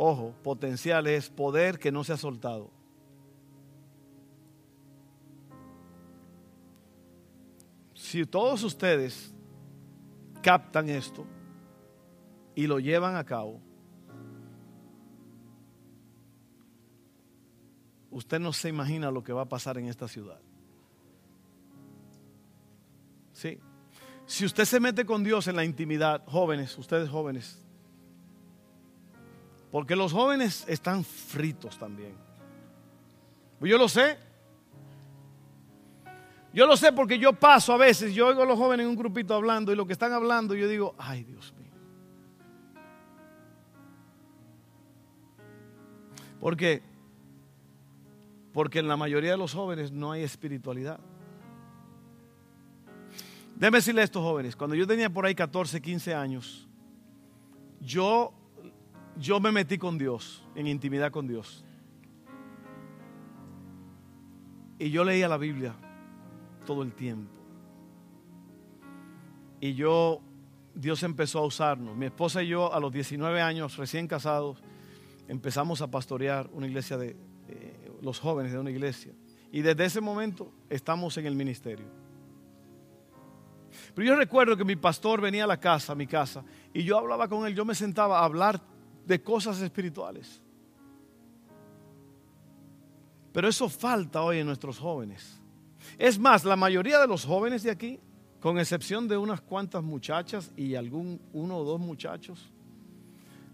Ojo, 0.00 0.32
potencial 0.44 1.08
es 1.08 1.28
poder 1.28 1.80
que 1.80 1.90
no 1.90 2.04
se 2.04 2.12
ha 2.12 2.16
soltado. 2.16 2.70
Si 7.94 8.24
todos 8.24 8.62
ustedes 8.62 9.34
captan 10.40 10.88
esto 10.88 11.26
y 12.54 12.68
lo 12.68 12.78
llevan 12.78 13.16
a 13.16 13.24
cabo, 13.24 13.60
usted 18.12 18.38
no 18.38 18.52
se 18.52 18.68
imagina 18.68 19.10
lo 19.10 19.24
que 19.24 19.32
va 19.32 19.42
a 19.42 19.48
pasar 19.48 19.78
en 19.78 19.86
esta 19.86 20.06
ciudad. 20.06 20.40
Sí. 23.32 23.58
Si 24.26 24.44
usted 24.44 24.64
se 24.64 24.78
mete 24.78 25.04
con 25.04 25.24
Dios 25.24 25.48
en 25.48 25.56
la 25.56 25.64
intimidad, 25.64 26.22
jóvenes, 26.26 26.78
ustedes 26.78 27.08
jóvenes, 27.08 27.64
porque 29.70 29.96
los 29.96 30.12
jóvenes 30.12 30.64
están 30.68 31.04
fritos 31.04 31.78
también. 31.78 32.14
Yo 33.60 33.76
lo 33.76 33.88
sé. 33.88 34.18
Yo 36.52 36.66
lo 36.66 36.76
sé 36.76 36.92
porque 36.92 37.18
yo 37.18 37.32
paso 37.34 37.74
a 37.74 37.76
veces, 37.76 38.14
yo 38.14 38.28
oigo 38.28 38.42
a 38.42 38.46
los 38.46 38.58
jóvenes 38.58 38.84
en 38.84 38.90
un 38.90 38.96
grupito 38.96 39.34
hablando 39.34 39.72
y 39.72 39.76
lo 39.76 39.86
que 39.86 39.92
están 39.92 40.12
hablando, 40.12 40.54
yo 40.54 40.66
digo, 40.66 40.94
ay 40.98 41.24
Dios 41.24 41.52
mío. 41.58 41.72
¿Por 46.40 46.56
qué? 46.56 46.82
Porque 48.52 48.78
en 48.78 48.88
la 48.88 48.96
mayoría 48.96 49.32
de 49.32 49.36
los 49.36 49.52
jóvenes 49.52 49.92
no 49.92 50.12
hay 50.12 50.22
espiritualidad. 50.22 50.98
Déjeme 53.56 53.78
decirle 53.78 54.02
a 54.02 54.04
estos 54.04 54.22
jóvenes, 54.22 54.54
cuando 54.54 54.76
yo 54.76 54.86
tenía 54.86 55.10
por 55.10 55.26
ahí 55.26 55.34
14, 55.34 55.82
15 55.82 56.14
años, 56.14 56.68
yo, 57.80 58.32
yo 59.18 59.40
me 59.40 59.52
metí 59.52 59.78
con 59.78 59.98
Dios, 59.98 60.44
en 60.54 60.66
intimidad 60.66 61.10
con 61.10 61.26
Dios. 61.26 61.64
Y 64.78 64.90
yo 64.90 65.04
leía 65.04 65.28
la 65.28 65.38
Biblia 65.38 65.74
todo 66.64 66.82
el 66.82 66.92
tiempo. 66.92 67.32
Y 69.60 69.74
yo, 69.74 70.20
Dios 70.74 71.02
empezó 71.02 71.40
a 71.40 71.46
usarnos. 71.46 71.96
Mi 71.96 72.06
esposa 72.06 72.42
y 72.42 72.48
yo, 72.48 72.72
a 72.72 72.78
los 72.78 72.92
19 72.92 73.40
años, 73.40 73.76
recién 73.76 74.06
casados, 74.06 74.62
empezamos 75.26 75.82
a 75.82 75.90
pastorear 75.90 76.48
una 76.52 76.68
iglesia 76.68 76.96
de 76.96 77.16
eh, 77.48 77.92
los 78.02 78.20
jóvenes 78.20 78.52
de 78.52 78.58
una 78.58 78.70
iglesia. 78.70 79.12
Y 79.50 79.62
desde 79.62 79.86
ese 79.86 80.00
momento 80.00 80.52
estamos 80.70 81.16
en 81.18 81.26
el 81.26 81.34
ministerio. 81.34 81.86
Pero 83.94 84.06
yo 84.06 84.16
recuerdo 84.16 84.56
que 84.56 84.64
mi 84.64 84.76
pastor 84.76 85.20
venía 85.20 85.44
a 85.44 85.46
la 85.46 85.58
casa, 85.58 85.92
a 85.92 85.96
mi 85.96 86.06
casa, 86.06 86.44
y 86.72 86.84
yo 86.84 86.98
hablaba 86.98 87.28
con 87.28 87.46
él, 87.46 87.54
yo 87.54 87.64
me 87.64 87.74
sentaba 87.74 88.20
a 88.20 88.24
hablar 88.24 88.60
de 89.08 89.22
cosas 89.22 89.60
espirituales. 89.62 90.42
Pero 93.32 93.48
eso 93.48 93.68
falta 93.68 94.22
hoy 94.22 94.38
en 94.38 94.46
nuestros 94.46 94.78
jóvenes. 94.78 95.40
Es 95.96 96.18
más, 96.18 96.44
la 96.44 96.56
mayoría 96.56 97.00
de 97.00 97.06
los 97.06 97.24
jóvenes 97.24 97.62
de 97.62 97.70
aquí, 97.70 97.98
con 98.38 98.58
excepción 98.58 99.08
de 99.08 99.16
unas 99.16 99.40
cuantas 99.40 99.82
muchachas 99.82 100.52
y 100.56 100.74
algún 100.74 101.20
uno 101.32 101.56
o 101.56 101.64
dos 101.64 101.80
muchachos, 101.80 102.52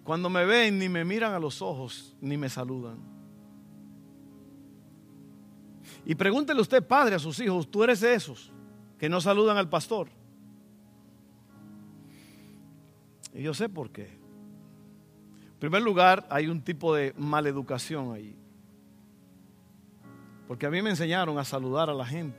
cuando 0.02 0.28
me 0.28 0.44
ven 0.44 0.78
ni 0.78 0.88
me 0.88 1.04
miran 1.04 1.32
a 1.32 1.38
los 1.38 1.62
ojos 1.62 2.16
ni 2.20 2.36
me 2.36 2.48
saludan. 2.48 2.98
Y 6.04 6.16
pregúntele 6.16 6.60
usted, 6.60 6.84
padre, 6.84 7.14
a 7.14 7.20
sus 7.20 7.38
hijos, 7.38 7.70
¿tú 7.70 7.84
eres 7.84 8.00
de 8.00 8.12
esos 8.12 8.50
que 8.98 9.08
no 9.08 9.20
saludan 9.20 9.56
al 9.56 9.68
pastor? 9.68 10.08
Y 13.32 13.42
yo 13.42 13.54
sé 13.54 13.68
por 13.68 13.90
qué. 13.90 14.23
Primer 15.64 15.80
lugar, 15.80 16.26
hay 16.28 16.48
un 16.48 16.60
tipo 16.60 16.94
de 16.94 17.14
maleducación 17.16 18.12
ahí. 18.12 18.36
Porque 20.46 20.66
a 20.66 20.70
mí 20.70 20.82
me 20.82 20.90
enseñaron 20.90 21.38
a 21.38 21.44
saludar 21.44 21.88
a 21.88 21.94
la 21.94 22.04
gente. 22.04 22.38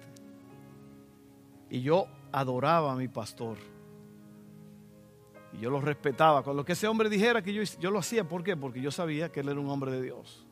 Y 1.71 1.81
yo 1.81 2.05
adoraba 2.31 2.93
a 2.93 2.95
mi 2.95 3.07
pastor. 3.07 3.57
Y 5.53 5.57
yo 5.57 5.71
lo 5.71 5.81
respetaba. 5.81 6.43
Con 6.43 6.55
lo 6.55 6.63
que 6.63 6.73
ese 6.73 6.87
hombre 6.87 7.09
dijera 7.09 7.41
que 7.41 7.51
yo, 7.51 7.63
yo 7.79 7.89
lo 7.89 7.97
hacía, 7.97 8.29
¿por 8.29 8.43
qué? 8.43 8.55
Porque 8.55 8.79
yo 8.79 8.91
sabía 8.91 9.31
que 9.31 9.39
él 9.39 9.49
era 9.49 9.59
un 9.59 9.71
hombre 9.71 9.89
de 9.89 10.03
Dios. 10.03 10.45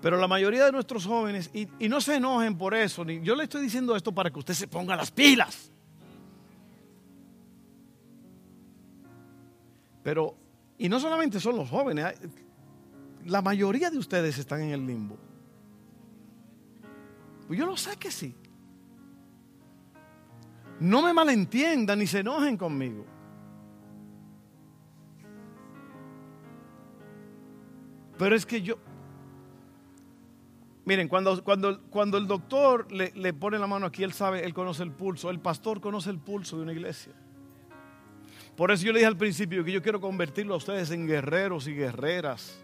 Pero 0.00 0.18
la 0.18 0.28
mayoría 0.28 0.66
de 0.66 0.70
nuestros 0.70 1.04
jóvenes, 1.04 1.50
y, 1.52 1.66
y 1.80 1.88
no 1.88 2.00
se 2.00 2.14
enojen 2.14 2.56
por 2.56 2.74
eso, 2.74 3.04
ni, 3.04 3.20
yo 3.22 3.34
le 3.34 3.42
estoy 3.42 3.62
diciendo 3.62 3.96
esto 3.96 4.12
para 4.12 4.30
que 4.30 4.38
usted 4.38 4.54
se 4.54 4.68
ponga 4.68 4.94
las 4.94 5.10
pilas. 5.10 5.72
Pero, 10.04 10.36
y 10.80 10.88
no 10.88 10.98
solamente 10.98 11.38
son 11.38 11.56
los 11.56 11.68
jóvenes, 11.68 12.18
la 13.26 13.42
mayoría 13.42 13.90
de 13.90 13.98
ustedes 13.98 14.38
están 14.38 14.62
en 14.62 14.70
el 14.70 14.86
limbo. 14.86 15.18
Pues 17.46 17.58
yo 17.58 17.66
lo 17.66 17.76
sé 17.76 17.98
que 17.98 18.10
sí. 18.10 18.34
No 20.80 21.02
me 21.02 21.12
malentiendan 21.12 21.98
ni 21.98 22.06
se 22.06 22.20
enojen 22.20 22.56
conmigo. 22.56 23.04
Pero 28.16 28.34
es 28.34 28.46
que 28.46 28.62
yo, 28.62 28.78
miren, 30.86 31.08
cuando, 31.08 31.44
cuando, 31.44 31.82
cuando 31.90 32.16
el 32.16 32.26
doctor 32.26 32.90
le, 32.90 33.12
le 33.12 33.34
pone 33.34 33.58
la 33.58 33.66
mano 33.66 33.84
aquí, 33.84 34.02
él 34.02 34.14
sabe, 34.14 34.46
él 34.46 34.54
conoce 34.54 34.82
el 34.82 34.92
pulso, 34.92 35.28
el 35.28 35.40
pastor 35.40 35.82
conoce 35.82 36.08
el 36.08 36.20
pulso 36.20 36.56
de 36.56 36.62
una 36.62 36.72
iglesia. 36.72 37.12
Por 38.60 38.70
eso 38.70 38.84
yo 38.84 38.92
le 38.92 38.98
dije 38.98 39.06
al 39.06 39.16
principio 39.16 39.64
que 39.64 39.72
yo 39.72 39.80
quiero 39.80 40.02
convertirlo 40.02 40.52
a 40.52 40.58
ustedes 40.58 40.90
en 40.90 41.06
guerreros 41.06 41.66
y 41.66 41.72
guerreras. 41.72 42.62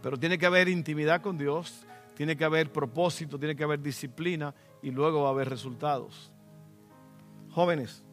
Pero 0.00 0.16
tiene 0.16 0.38
que 0.38 0.46
haber 0.46 0.68
intimidad 0.68 1.20
con 1.20 1.36
Dios, 1.36 1.84
tiene 2.14 2.36
que 2.36 2.44
haber 2.44 2.70
propósito, 2.70 3.36
tiene 3.36 3.56
que 3.56 3.64
haber 3.64 3.82
disciplina 3.82 4.54
y 4.80 4.92
luego 4.92 5.22
va 5.22 5.30
a 5.30 5.32
haber 5.32 5.48
resultados. 5.48 6.30
Jóvenes, 7.50 8.04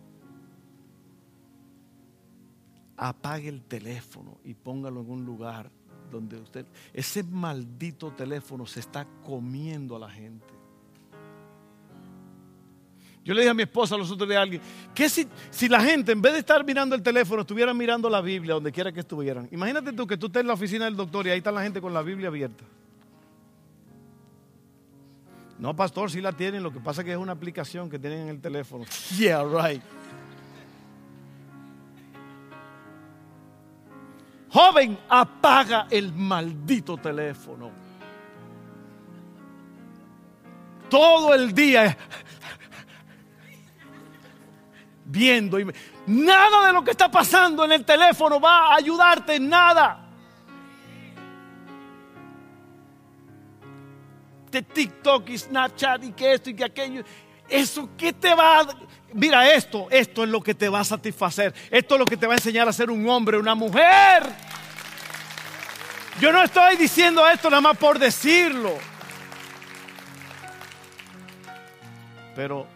apague 2.97 3.47
el 3.47 3.61
teléfono 3.61 4.39
y 4.43 4.55
póngalo 4.55 5.01
en 5.01 5.11
un 5.11 5.25
lugar 5.25 5.69
donde 6.09 6.39
usted, 6.39 6.65
ese 6.91 7.21
maldito 7.21 8.13
teléfono 8.13 8.65
se 8.65 8.79
está 8.79 9.05
comiendo 9.23 9.95
a 9.95 9.99
la 9.99 10.09
gente. 10.09 10.55
Yo 13.25 13.33
le 13.33 13.41
dije 13.41 13.49
a 13.49 13.55
mi 13.55 13.63
esposa 13.63 13.97
los 13.97 14.11
otros 14.11 14.29
días 14.29 14.37
a 14.37 14.43
alguien, 14.43 14.61
que 14.93 15.09
si, 15.09 15.27
si 15.49 15.67
la 15.67 15.81
gente 15.81 16.11
en 16.11 16.21
vez 16.21 16.33
de 16.33 16.39
estar 16.39 16.63
mirando 16.63 16.95
el 16.95 17.01
teléfono 17.01 17.41
estuviera 17.41 17.73
mirando 17.73 18.07
la 18.07 18.21
Biblia 18.21 18.53
donde 18.53 18.71
quiera 18.71 18.91
que 18.91 18.99
estuvieran? 18.99 19.47
Imagínate 19.51 19.91
tú 19.93 20.05
que 20.05 20.15
tú 20.15 20.27
estés 20.27 20.41
en 20.41 20.47
la 20.47 20.53
oficina 20.53 20.85
del 20.85 20.95
doctor 20.95 21.25
y 21.25 21.31
ahí 21.31 21.39
está 21.39 21.51
la 21.51 21.63
gente 21.63 21.81
con 21.81 21.91
la 21.91 22.03
Biblia 22.03 22.27
abierta. 22.27 22.63
No, 25.57 25.75
pastor, 25.75 26.11
sí 26.11 26.21
la 26.21 26.33
tienen, 26.33 26.61
lo 26.61 26.71
que 26.71 26.79
pasa 26.79 27.01
es 27.01 27.05
que 27.05 27.13
es 27.13 27.17
una 27.17 27.31
aplicación 27.31 27.89
que 27.89 27.97
tienen 27.97 28.21
en 28.21 28.27
el 28.27 28.39
teléfono. 28.39 28.85
Yeah, 29.17 29.43
right. 29.43 29.81
Joven, 34.49 34.99
apaga 35.09 35.87
el 35.89 36.13
maldito 36.13 36.95
teléfono. 36.97 37.71
Todo 40.89 41.33
el 41.33 41.53
día 41.53 41.97
viendo 45.05 45.59
y 45.59 45.71
nada 46.07 46.67
de 46.67 46.73
lo 46.73 46.83
que 46.83 46.91
está 46.91 47.09
pasando 47.09 47.63
en 47.63 47.71
el 47.71 47.85
teléfono 47.85 48.39
va 48.39 48.73
a 48.73 48.75
ayudarte 48.75 49.39
nada. 49.39 50.01
De 54.51 54.61
TikTok 54.61 55.29
y 55.29 55.37
Snapchat 55.37 56.03
y 56.03 56.11
que 56.13 56.33
esto 56.33 56.49
y 56.49 56.55
que 56.55 56.63
aquello. 56.63 57.03
Eso 57.47 57.89
que 57.95 58.13
te 58.13 58.33
va 58.33 58.61
a... 58.61 58.67
Mira 59.13 59.53
esto, 59.53 59.87
esto 59.91 60.23
es 60.23 60.29
lo 60.29 60.41
que 60.41 60.55
te 60.55 60.67
va 60.67 60.79
a 60.79 60.83
satisfacer. 60.83 61.53
Esto 61.69 61.95
es 61.95 61.99
lo 61.99 62.05
que 62.05 62.17
te 62.17 62.25
va 62.25 62.33
a 62.33 62.37
enseñar 62.37 62.67
a 62.67 62.73
ser 62.73 62.89
un 62.89 63.07
hombre, 63.07 63.37
una 63.37 63.55
mujer. 63.55 64.23
Yo 66.19 66.31
no 66.31 66.41
estoy 66.41 66.77
diciendo 66.77 67.27
esto 67.27 67.49
nada 67.49 67.61
más 67.61 67.77
por 67.77 67.99
decirlo. 67.99 68.77
Pero, 72.35 72.67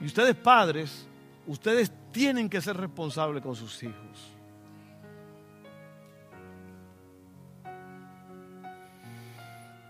y 0.00 0.06
ustedes 0.06 0.34
padres, 0.34 1.06
ustedes 1.46 1.92
tienen 2.12 2.48
que 2.48 2.60
ser 2.60 2.76
responsables 2.76 3.42
con 3.42 3.54
sus 3.54 3.82
hijos. 3.82 4.32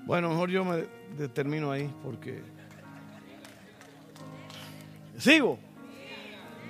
Bueno, 0.07 0.31
mejor 0.31 0.49
yo 0.51 0.65
me 0.65 0.87
determino 1.19 1.71
ahí 1.71 1.93
porque... 2.03 2.43
¿Sigo? 5.19 5.59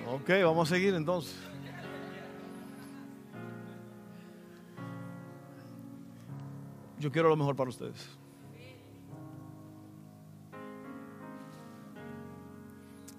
Ok, 0.07 0.29
vamos 0.43 0.69
a 0.69 0.75
seguir 0.75 0.93
entonces. 0.93 1.35
Yo 6.99 7.09
quiero 7.11 7.29
lo 7.29 7.37
mejor 7.37 7.55
para 7.55 7.69
ustedes. 7.69 8.18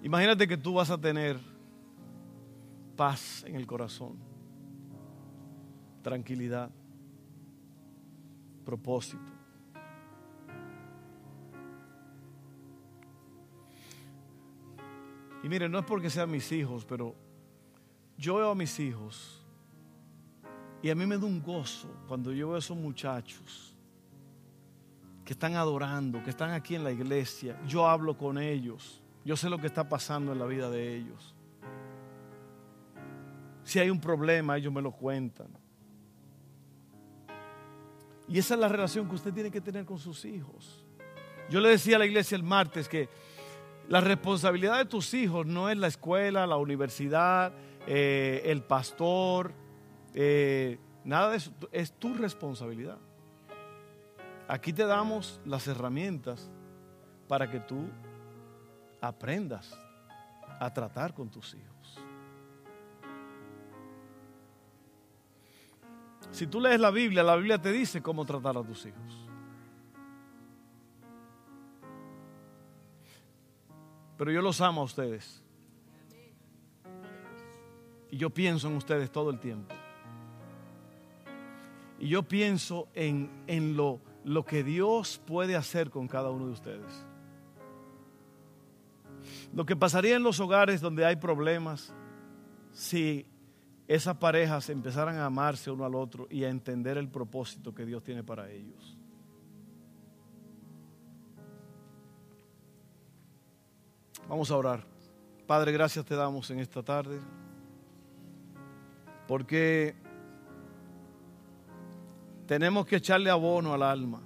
Imagínate 0.03 0.47
que 0.47 0.57
tú 0.57 0.73
vas 0.73 0.89
a 0.89 0.97
tener 0.99 1.39
paz 2.95 3.43
en 3.47 3.55
el 3.55 3.67
corazón, 3.67 4.17
tranquilidad, 6.01 6.69
propósito. 8.65 9.31
Y 15.43 15.49
miren, 15.49 15.71
no 15.71 15.79
es 15.79 15.85
porque 15.85 16.09
sean 16.09 16.29
mis 16.29 16.51
hijos, 16.51 16.85
pero 16.85 17.15
yo 18.17 18.35
veo 18.35 18.51
a 18.51 18.55
mis 18.55 18.79
hijos 18.79 19.43
y 20.83 20.89
a 20.89 20.95
mí 20.95 21.05
me 21.05 21.17
da 21.17 21.25
un 21.25 21.41
gozo 21.41 21.87
cuando 22.07 22.31
yo 22.31 22.47
veo 22.47 22.55
a 22.55 22.59
esos 22.59 22.77
muchachos 22.77 23.75
que 25.25 25.33
están 25.33 25.55
adorando, 25.55 26.23
que 26.23 26.29
están 26.29 26.51
aquí 26.51 26.75
en 26.75 26.83
la 26.83 26.91
iglesia. 26.91 27.59
Yo 27.67 27.87
hablo 27.87 28.17
con 28.17 28.37
ellos, 28.37 29.00
yo 29.23 29.35
sé 29.35 29.49
lo 29.49 29.57
que 29.57 29.67
está 29.67 29.87
pasando 29.87 30.31
en 30.31 30.39
la 30.39 30.45
vida 30.45 30.69
de 30.69 30.95
ellos. 30.95 31.35
Si 33.63 33.79
hay 33.79 33.89
un 33.89 34.01
problema, 34.01 34.57
ellos 34.57 34.73
me 34.73 34.81
lo 34.81 34.91
cuentan. 34.91 35.47
Y 38.27 38.39
esa 38.39 38.53
es 38.53 38.59
la 38.59 38.67
relación 38.67 39.07
que 39.07 39.15
usted 39.15 39.33
tiene 39.33 39.51
que 39.51 39.61
tener 39.61 39.85
con 39.85 39.99
sus 39.99 40.25
hijos. 40.25 40.85
Yo 41.49 41.59
le 41.59 41.69
decía 41.69 41.97
a 41.97 41.99
la 41.99 42.05
iglesia 42.05 42.35
el 42.35 42.43
martes 42.43 42.87
que 42.87 43.09
la 43.89 43.99
responsabilidad 43.99 44.77
de 44.77 44.85
tus 44.85 45.13
hijos 45.13 45.45
no 45.45 45.69
es 45.69 45.77
la 45.77 45.87
escuela, 45.87 46.47
la 46.47 46.55
universidad, 46.55 47.51
eh, 47.87 48.41
el 48.45 48.63
pastor, 48.63 49.53
eh, 50.13 50.79
nada 51.03 51.31
de 51.31 51.37
eso, 51.37 51.51
es 51.71 51.91
tu 51.93 52.13
responsabilidad. 52.13 52.97
Aquí 54.47 54.71
te 54.71 54.85
damos 54.85 55.41
las 55.45 55.67
herramientas 55.67 56.49
para 57.27 57.49
que 57.49 57.59
tú 57.59 57.89
aprendas 59.01 59.77
a 60.59 60.71
tratar 60.71 61.13
con 61.13 61.29
tus 61.29 61.55
hijos. 61.55 61.99
Si 66.31 66.47
tú 66.47 66.61
lees 66.61 66.79
la 66.79 66.91
Biblia, 66.91 67.23
la 67.23 67.35
Biblia 67.35 67.59
te 67.59 67.71
dice 67.71 68.01
cómo 68.01 68.25
tratar 68.25 68.55
a 68.57 68.63
tus 68.63 68.85
hijos. 68.85 69.27
Pero 74.17 74.31
yo 74.31 74.41
los 74.41 74.61
amo 74.61 74.81
a 74.81 74.83
ustedes. 74.83 75.43
Y 78.11 78.17
yo 78.17 78.29
pienso 78.29 78.67
en 78.67 78.75
ustedes 78.75 79.11
todo 79.11 79.31
el 79.31 79.39
tiempo. 79.39 79.73
Y 81.99 82.07
yo 82.07 82.23
pienso 82.23 82.87
en, 82.93 83.29
en 83.47 83.75
lo, 83.75 83.99
lo 84.23 84.45
que 84.45 84.63
Dios 84.63 85.19
puede 85.25 85.55
hacer 85.55 85.89
con 85.89 86.07
cada 86.07 86.29
uno 86.29 86.45
de 86.45 86.51
ustedes. 86.51 87.05
Lo 89.53 89.65
que 89.65 89.75
pasaría 89.75 90.15
en 90.15 90.23
los 90.23 90.39
hogares 90.39 90.81
donde 90.81 91.05
hay 91.05 91.15
problemas 91.15 91.93
si 92.71 93.25
esas 93.87 94.15
parejas 94.17 94.69
empezaran 94.69 95.17
a 95.17 95.25
amarse 95.25 95.69
uno 95.69 95.83
al 95.83 95.95
otro 95.95 96.27
y 96.29 96.43
a 96.45 96.49
entender 96.49 96.97
el 96.97 97.09
propósito 97.09 97.73
que 97.73 97.85
Dios 97.85 98.03
tiene 98.03 98.23
para 98.23 98.49
ellos. 98.49 98.97
Vamos 104.29 104.49
a 104.49 104.55
orar. 104.55 104.85
Padre, 105.45 105.73
gracias 105.73 106.05
te 106.05 106.15
damos 106.15 106.49
en 106.51 106.59
esta 106.59 106.81
tarde. 106.81 107.19
Porque 109.27 109.93
tenemos 112.47 112.85
que 112.85 112.95
echarle 112.95 113.29
abono 113.29 113.73
al 113.73 113.83
alma. 113.83 114.21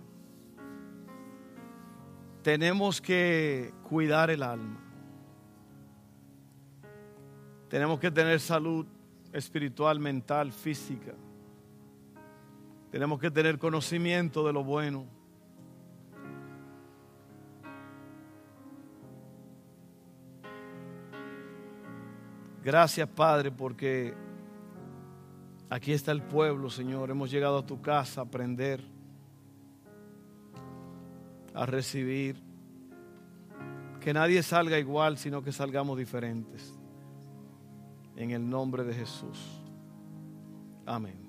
Tenemos 2.43 3.01
que 3.01 3.73
cuidar 3.81 4.29
el 4.29 4.43
alma. 4.43 4.84
Tenemos 7.75 7.99
que 7.99 8.09
tener 8.09 8.39
salud 8.39 8.85
espiritual, 9.33 9.99
mental, 9.99 10.53
física. 10.53 11.13
Tenemos 12.89 13.19
que 13.19 13.29
tener 13.29 13.59
conocimiento 13.59 14.47
de 14.47 14.53
lo 14.53 14.63
bueno. 14.63 15.05
Gracias, 22.63 23.09
Padre, 23.09 23.51
porque 23.51 24.13
aquí 25.69 25.91
está 25.91 26.13
el 26.13 26.21
pueblo, 26.21 26.69
Señor. 26.69 27.09
Hemos 27.11 27.29
llegado 27.29 27.57
a 27.57 27.65
tu 27.65 27.81
casa 27.81 28.21
a 28.21 28.23
aprender, 28.23 28.79
a 31.53 31.65
recibir. 31.65 32.41
Que 33.99 34.13
nadie 34.13 34.41
salga 34.43 34.79
igual, 34.79 35.17
sino 35.17 35.43
que 35.43 35.51
salgamos 35.51 35.97
diferentes. 35.97 36.79
En 38.15 38.31
el 38.31 38.49
nombre 38.49 38.83
de 38.83 38.93
Jesús. 38.93 39.61
Amén. 40.85 41.25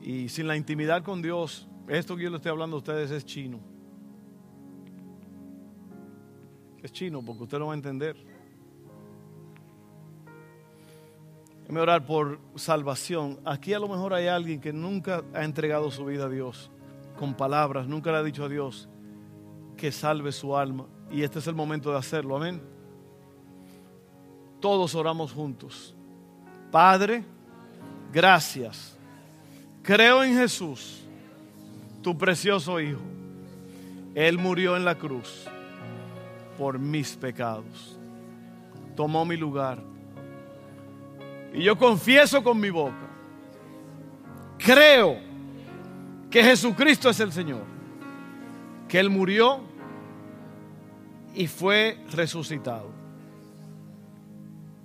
Y 0.00 0.28
sin 0.28 0.46
la 0.46 0.56
intimidad 0.56 1.02
con 1.02 1.22
Dios, 1.22 1.66
esto 1.88 2.16
que 2.16 2.24
yo 2.24 2.30
le 2.30 2.36
estoy 2.36 2.50
hablando 2.50 2.76
a 2.76 2.78
ustedes 2.78 3.10
es 3.10 3.24
chino. 3.24 3.58
Es 6.82 6.92
chino 6.92 7.24
porque 7.24 7.44
usted 7.44 7.58
no 7.58 7.66
va 7.66 7.72
a 7.72 7.76
entender. 7.76 8.14
Déjeme 11.62 11.80
orar 11.80 12.04
por 12.04 12.38
salvación. 12.56 13.40
Aquí 13.46 13.72
a 13.72 13.78
lo 13.78 13.88
mejor 13.88 14.12
hay 14.12 14.26
alguien 14.26 14.60
que 14.60 14.74
nunca 14.74 15.24
ha 15.32 15.44
entregado 15.44 15.90
su 15.90 16.04
vida 16.04 16.26
a 16.26 16.28
Dios 16.28 16.70
con 17.18 17.32
palabras, 17.32 17.88
nunca 17.88 18.10
le 18.10 18.18
ha 18.18 18.22
dicho 18.22 18.44
a 18.44 18.48
Dios 18.50 18.88
que 19.74 19.90
salve 19.90 20.32
su 20.32 20.54
alma. 20.54 20.86
Y 21.10 21.22
este 21.22 21.38
es 21.38 21.46
el 21.46 21.54
momento 21.54 21.90
de 21.90 21.96
hacerlo, 21.96 22.36
amén. 22.36 22.73
Todos 24.64 24.94
oramos 24.94 25.30
juntos. 25.30 25.94
Padre, 26.70 27.22
gracias. 28.10 28.96
Creo 29.82 30.24
en 30.24 30.38
Jesús, 30.38 31.04
tu 32.00 32.16
precioso 32.16 32.80
Hijo. 32.80 33.02
Él 34.14 34.38
murió 34.38 34.74
en 34.74 34.86
la 34.86 34.94
cruz 34.94 35.44
por 36.56 36.78
mis 36.78 37.14
pecados. 37.14 37.98
Tomó 38.96 39.26
mi 39.26 39.36
lugar. 39.36 39.82
Y 41.52 41.62
yo 41.62 41.76
confieso 41.76 42.42
con 42.42 42.58
mi 42.58 42.70
boca. 42.70 43.06
Creo 44.56 45.18
que 46.30 46.42
Jesucristo 46.42 47.10
es 47.10 47.20
el 47.20 47.32
Señor. 47.32 47.64
Que 48.88 48.98
Él 48.98 49.10
murió 49.10 49.60
y 51.34 51.48
fue 51.48 51.98
resucitado. 52.12 53.03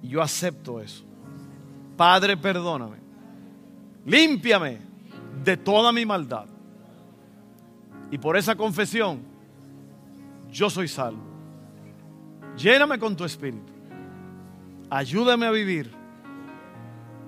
Yo 0.02 0.22
acepto 0.22 0.80
eso. 0.80 1.04
Padre, 1.98 2.38
perdóname. 2.38 2.98
Límpiame 4.06 4.80
de 5.44 5.58
toda 5.58 5.92
mi 5.92 6.06
maldad. 6.06 6.46
Y 8.12 8.18
por 8.18 8.38
esa 8.38 8.56
confesión, 8.56 9.20
yo 10.52 10.70
soy 10.70 10.88
salvo. 10.88 11.22
Lléname 12.58 12.98
con 12.98 13.16
tu 13.16 13.24
espíritu. 13.24 13.72
Ayúdame 14.90 15.46
a 15.46 15.52
vivir 15.52 15.92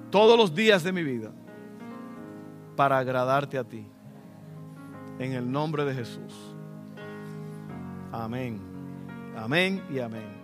todos 0.09 0.38
los 0.38 0.53
días 0.53 0.84
de 0.84 0.91
mi 0.91 1.03
vida 1.03 1.32
para 2.76 2.97
agradarte 2.97 3.57
a 3.57 3.63
ti. 3.63 3.86
En 5.19 5.34
el 5.34 5.51
nombre 5.51 5.86
de 5.86 5.93
Jesús. 5.93 6.34
Amén. 8.11 8.59
Amén 9.38 9.84
y 9.93 9.99
amén. 9.99 10.40